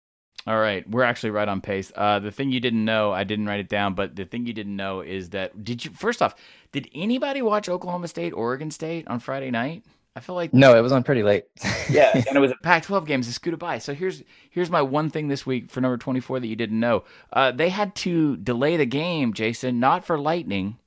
All 0.47 0.59
right, 0.59 0.87
we're 0.87 1.03
actually 1.03 1.31
right 1.31 1.47
on 1.47 1.59
pace. 1.59 1.91
Uh, 1.95 2.19
the 2.19 2.29
thing 2.31 2.51
you 2.51 2.59
didn't 2.59 2.85
know, 2.85 3.11
I 3.11 3.23
didn't 3.23 3.47
write 3.47 3.59
it 3.59 3.69
down, 3.69 3.95
but 3.95 4.15
the 4.15 4.25
thing 4.25 4.45
you 4.45 4.53
didn't 4.53 4.75
know 4.75 5.01
is 5.01 5.31
that 5.31 5.63
did 5.63 5.83
you 5.83 5.91
first 5.91 6.21
off, 6.21 6.35
did 6.71 6.87
anybody 6.93 7.41
watch 7.41 7.67
Oklahoma 7.67 8.07
State, 8.07 8.31
Oregon 8.31 8.69
State 8.69 9.07
on 9.07 9.19
Friday 9.19 9.49
night? 9.49 9.83
I 10.15 10.21
feel 10.21 10.35
like 10.35 10.53
No, 10.53 10.77
it 10.77 10.81
was 10.81 10.91
on 10.91 11.03
pretty 11.03 11.23
late. 11.23 11.45
yeah, 11.89 12.11
and 12.13 12.37
it 12.37 12.39
was 12.39 12.51
a 12.51 12.55
Pac-12 12.63 13.05
games 13.07 13.27
is 13.27 13.35
scooted 13.35 13.59
by. 13.59 13.79
So 13.79 13.93
here's 13.95 14.21
here's 14.51 14.69
my 14.69 14.81
one 14.83 15.09
thing 15.09 15.27
this 15.29 15.45
week 15.47 15.71
for 15.71 15.81
number 15.81 15.97
24 15.97 16.39
that 16.41 16.47
you 16.47 16.55
didn't 16.55 16.79
know. 16.79 17.03
Uh, 17.33 17.51
they 17.51 17.69
had 17.69 17.95
to 17.95 18.37
delay 18.37 18.77
the 18.77 18.85
game, 18.85 19.33
Jason, 19.33 19.79
not 19.79 20.05
for 20.05 20.17
lightning, 20.19 20.77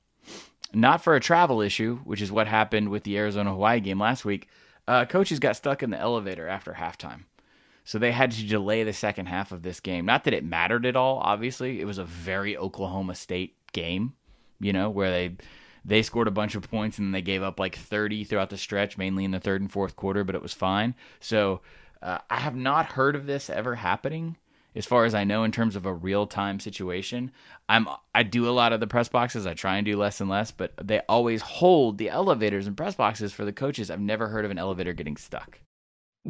not 0.73 1.03
for 1.03 1.15
a 1.15 1.19
travel 1.19 1.59
issue, 1.61 1.97
which 2.05 2.21
is 2.21 2.31
what 2.31 2.47
happened 2.47 2.89
with 2.89 3.03
the 3.03 3.17
Arizona 3.17 3.51
Hawaii 3.51 3.81
game 3.81 3.99
last 3.99 4.23
week. 4.23 4.47
Uh, 4.87 5.03
coaches 5.05 5.37
got 5.39 5.55
stuck 5.57 5.83
in 5.83 5.89
the 5.89 5.99
elevator 5.99 6.47
after 6.47 6.71
halftime. 6.73 7.25
So 7.89 7.97
they 7.97 8.11
had 8.11 8.29
to 8.33 8.43
delay 8.43 8.83
the 8.83 8.93
second 8.93 9.25
half 9.25 9.51
of 9.51 9.63
this 9.63 9.79
game. 9.79 10.05
Not 10.05 10.25
that 10.25 10.33
it 10.35 10.45
mattered 10.45 10.85
at 10.85 10.95
all, 10.95 11.17
obviously. 11.23 11.81
It 11.81 11.85
was 11.85 11.97
a 11.97 12.03
very 12.03 12.55
Oklahoma 12.55 13.15
State 13.15 13.55
game, 13.71 14.13
you 14.59 14.71
know, 14.71 14.91
where 14.91 15.09
they 15.09 15.37
they 15.83 16.03
scored 16.03 16.27
a 16.27 16.31
bunch 16.31 16.53
of 16.53 16.69
points 16.69 16.99
and 16.99 17.07
then 17.07 17.13
they 17.13 17.23
gave 17.23 17.41
up 17.41 17.59
like 17.59 17.75
30 17.75 18.25
throughout 18.25 18.51
the 18.51 18.59
stretch, 18.59 18.99
mainly 18.99 19.25
in 19.25 19.31
the 19.31 19.39
third 19.39 19.61
and 19.61 19.71
fourth 19.71 19.95
quarter, 19.95 20.23
but 20.23 20.35
it 20.35 20.41
was 20.43 20.53
fine. 20.53 20.93
So 21.19 21.61
uh, 21.99 22.19
I 22.29 22.35
have 22.41 22.55
not 22.55 22.91
heard 22.91 23.15
of 23.15 23.25
this 23.25 23.49
ever 23.49 23.73
happening. 23.73 24.37
as 24.75 24.85
far 24.85 25.05
as 25.05 25.15
I 25.15 25.23
know, 25.23 25.43
in 25.43 25.51
terms 25.51 25.75
of 25.75 25.87
a 25.87 25.91
real 25.91 26.27
time 26.27 26.59
situation. 26.59 27.31
I'm 27.67 27.87
I 28.13 28.21
do 28.21 28.47
a 28.47 28.51
lot 28.51 28.71
of 28.71 28.81
the 28.81 28.85
press 28.85 29.09
boxes. 29.09 29.47
I 29.47 29.55
try 29.55 29.77
and 29.77 29.85
do 29.85 29.97
less 29.97 30.21
and 30.21 30.29
less, 30.29 30.51
but 30.51 30.73
they 30.79 30.99
always 31.09 31.41
hold 31.41 31.97
the 31.97 32.11
elevators 32.11 32.67
and 32.67 32.77
press 32.77 32.93
boxes 32.93 33.33
for 33.33 33.45
the 33.45 33.51
coaches. 33.51 33.89
I've 33.89 33.99
never 33.99 34.27
heard 34.27 34.45
of 34.45 34.51
an 34.51 34.59
elevator 34.59 34.93
getting 34.93 35.17
stuck. 35.17 35.59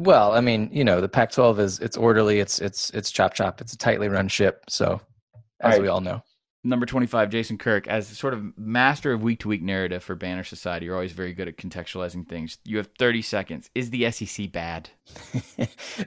Well, 0.00 0.32
I 0.32 0.40
mean, 0.40 0.70
you 0.72 0.82
know, 0.82 1.02
the 1.02 1.10
Pac-12 1.10 1.58
is 1.58 1.78
it's 1.78 1.96
orderly, 1.96 2.40
it's 2.40 2.58
it's 2.58 2.88
it's 2.90 3.10
chop 3.10 3.34
chop, 3.34 3.60
it's 3.60 3.74
a 3.74 3.78
tightly 3.78 4.08
run 4.08 4.28
ship. 4.28 4.64
So, 4.68 5.02
as 5.60 5.74
Right. 5.74 5.82
we 5.82 5.88
all 5.88 6.00
know, 6.00 6.22
Number 6.64 6.86
25, 6.86 7.28
Jason 7.30 7.58
Kirk, 7.58 7.86
as 7.86 8.06
sort 8.06 8.32
of 8.32 8.56
master 8.58 9.12
of 9.12 9.22
week 9.22 9.40
to 9.40 9.48
week 9.48 9.62
narrative 9.62 10.02
for 10.02 10.14
Banner 10.14 10.44
Society, 10.44 10.86
you're 10.86 10.94
always 10.94 11.12
very 11.12 11.34
good 11.34 11.48
at 11.48 11.56
contextualizing 11.58 12.26
things. 12.28 12.56
You 12.64 12.78
have 12.78 12.88
30 12.98 13.20
seconds. 13.22 13.70
Is 13.74 13.90
the 13.90 14.10
SEC 14.10 14.50
bad? 14.52 14.88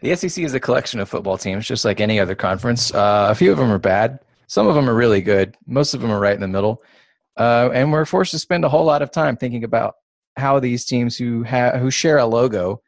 the 0.02 0.16
SEC 0.16 0.44
is 0.44 0.54
a 0.56 0.60
collection 0.60 1.00
of 1.00 1.08
football 1.10 1.38
teams, 1.38 1.68
just 1.68 1.86
like 1.86 2.00
any 2.00 2.20
other 2.20 2.36
conference. 2.36 2.92
Uh, 2.94 3.28
a 3.30 3.36
few 3.36 3.52
of 3.52 3.58
them 3.60 3.72
are 3.72 3.80
bad. 3.80 4.20
Some 4.48 4.68
of 4.68 4.74
them 4.76 4.90
are 4.90 4.94
really 4.96 5.22
good. 5.22 5.56
Most 5.68 5.94
of 5.96 6.02
them 6.02 6.12
are 6.12 6.20
right 6.20 6.36
in 6.36 6.42
the 6.42 6.48
middle. 6.48 6.84
Uh, 7.38 7.70
and 7.74 7.92
we're 7.92 8.06
forced 8.06 8.32
to 8.32 8.40
spend 8.40 8.64
a 8.64 8.70
whole 8.70 8.86
lot 8.86 9.02
of 9.04 9.10
time 9.12 9.38
thinking 9.38 9.64
about 9.64 9.96
how 10.38 10.60
these 10.60 10.84
teams 10.86 11.18
who 11.18 11.44
ha- 11.44 11.78
who 11.78 11.90
share 11.90 12.18
a 12.20 12.26
logo, 12.28 12.80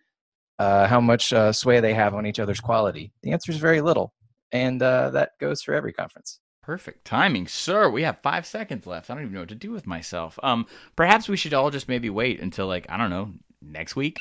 uh, 0.59 0.87
how 0.87 1.01
much 1.01 1.33
uh, 1.33 1.51
sway 1.51 1.79
they 1.79 1.93
have 1.93 2.13
on 2.13 2.25
each 2.25 2.39
other's 2.39 2.59
quality. 2.59 3.11
The 3.23 3.31
answer 3.31 3.51
is 3.51 3.57
very 3.57 3.81
little, 3.81 4.13
and 4.51 4.81
uh, 4.81 5.11
that 5.11 5.31
goes 5.39 5.61
for 5.61 5.73
every 5.73 5.93
conference. 5.93 6.39
Perfect 6.61 7.05
timing, 7.05 7.47
sir. 7.47 7.89
We 7.89 8.03
have 8.03 8.17
five 8.23 8.45
seconds 8.45 8.87
left. 8.87 9.09
I 9.09 9.13
don't 9.13 9.23
even 9.23 9.33
know 9.33 9.41
what 9.41 9.49
to 9.49 9.55
do 9.55 9.71
with 9.71 9.85
myself. 9.85 10.39
Um, 10.41 10.65
perhaps 10.95 11.29
we 11.29 11.37
should 11.37 11.53
all 11.53 11.69
just 11.69 11.87
maybe 11.87 12.09
wait 12.09 12.39
until 12.39 12.67
like 12.67 12.87
I 12.89 12.97
don't 12.97 13.11
know 13.11 13.33
next 13.61 13.95
week. 13.95 14.17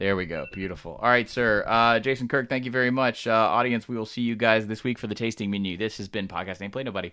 There 0.00 0.16
we 0.16 0.24
go. 0.24 0.46
Beautiful. 0.52 0.98
All 1.00 1.10
right, 1.10 1.28
sir. 1.28 1.62
Uh, 1.66 2.00
Jason 2.00 2.26
Kirk, 2.26 2.48
thank 2.48 2.64
you 2.64 2.70
very 2.70 2.90
much. 2.90 3.26
Uh, 3.26 3.32
audience, 3.32 3.86
we 3.86 3.96
will 3.96 4.06
see 4.06 4.22
you 4.22 4.34
guys 4.34 4.66
this 4.66 4.82
week 4.82 4.98
for 4.98 5.06
the 5.06 5.14
tasting 5.14 5.50
menu. 5.50 5.76
This 5.76 5.98
has 5.98 6.08
been 6.08 6.26
podcast 6.26 6.62
Ain't 6.62 6.72
Play 6.72 6.84
Nobody. 6.84 7.12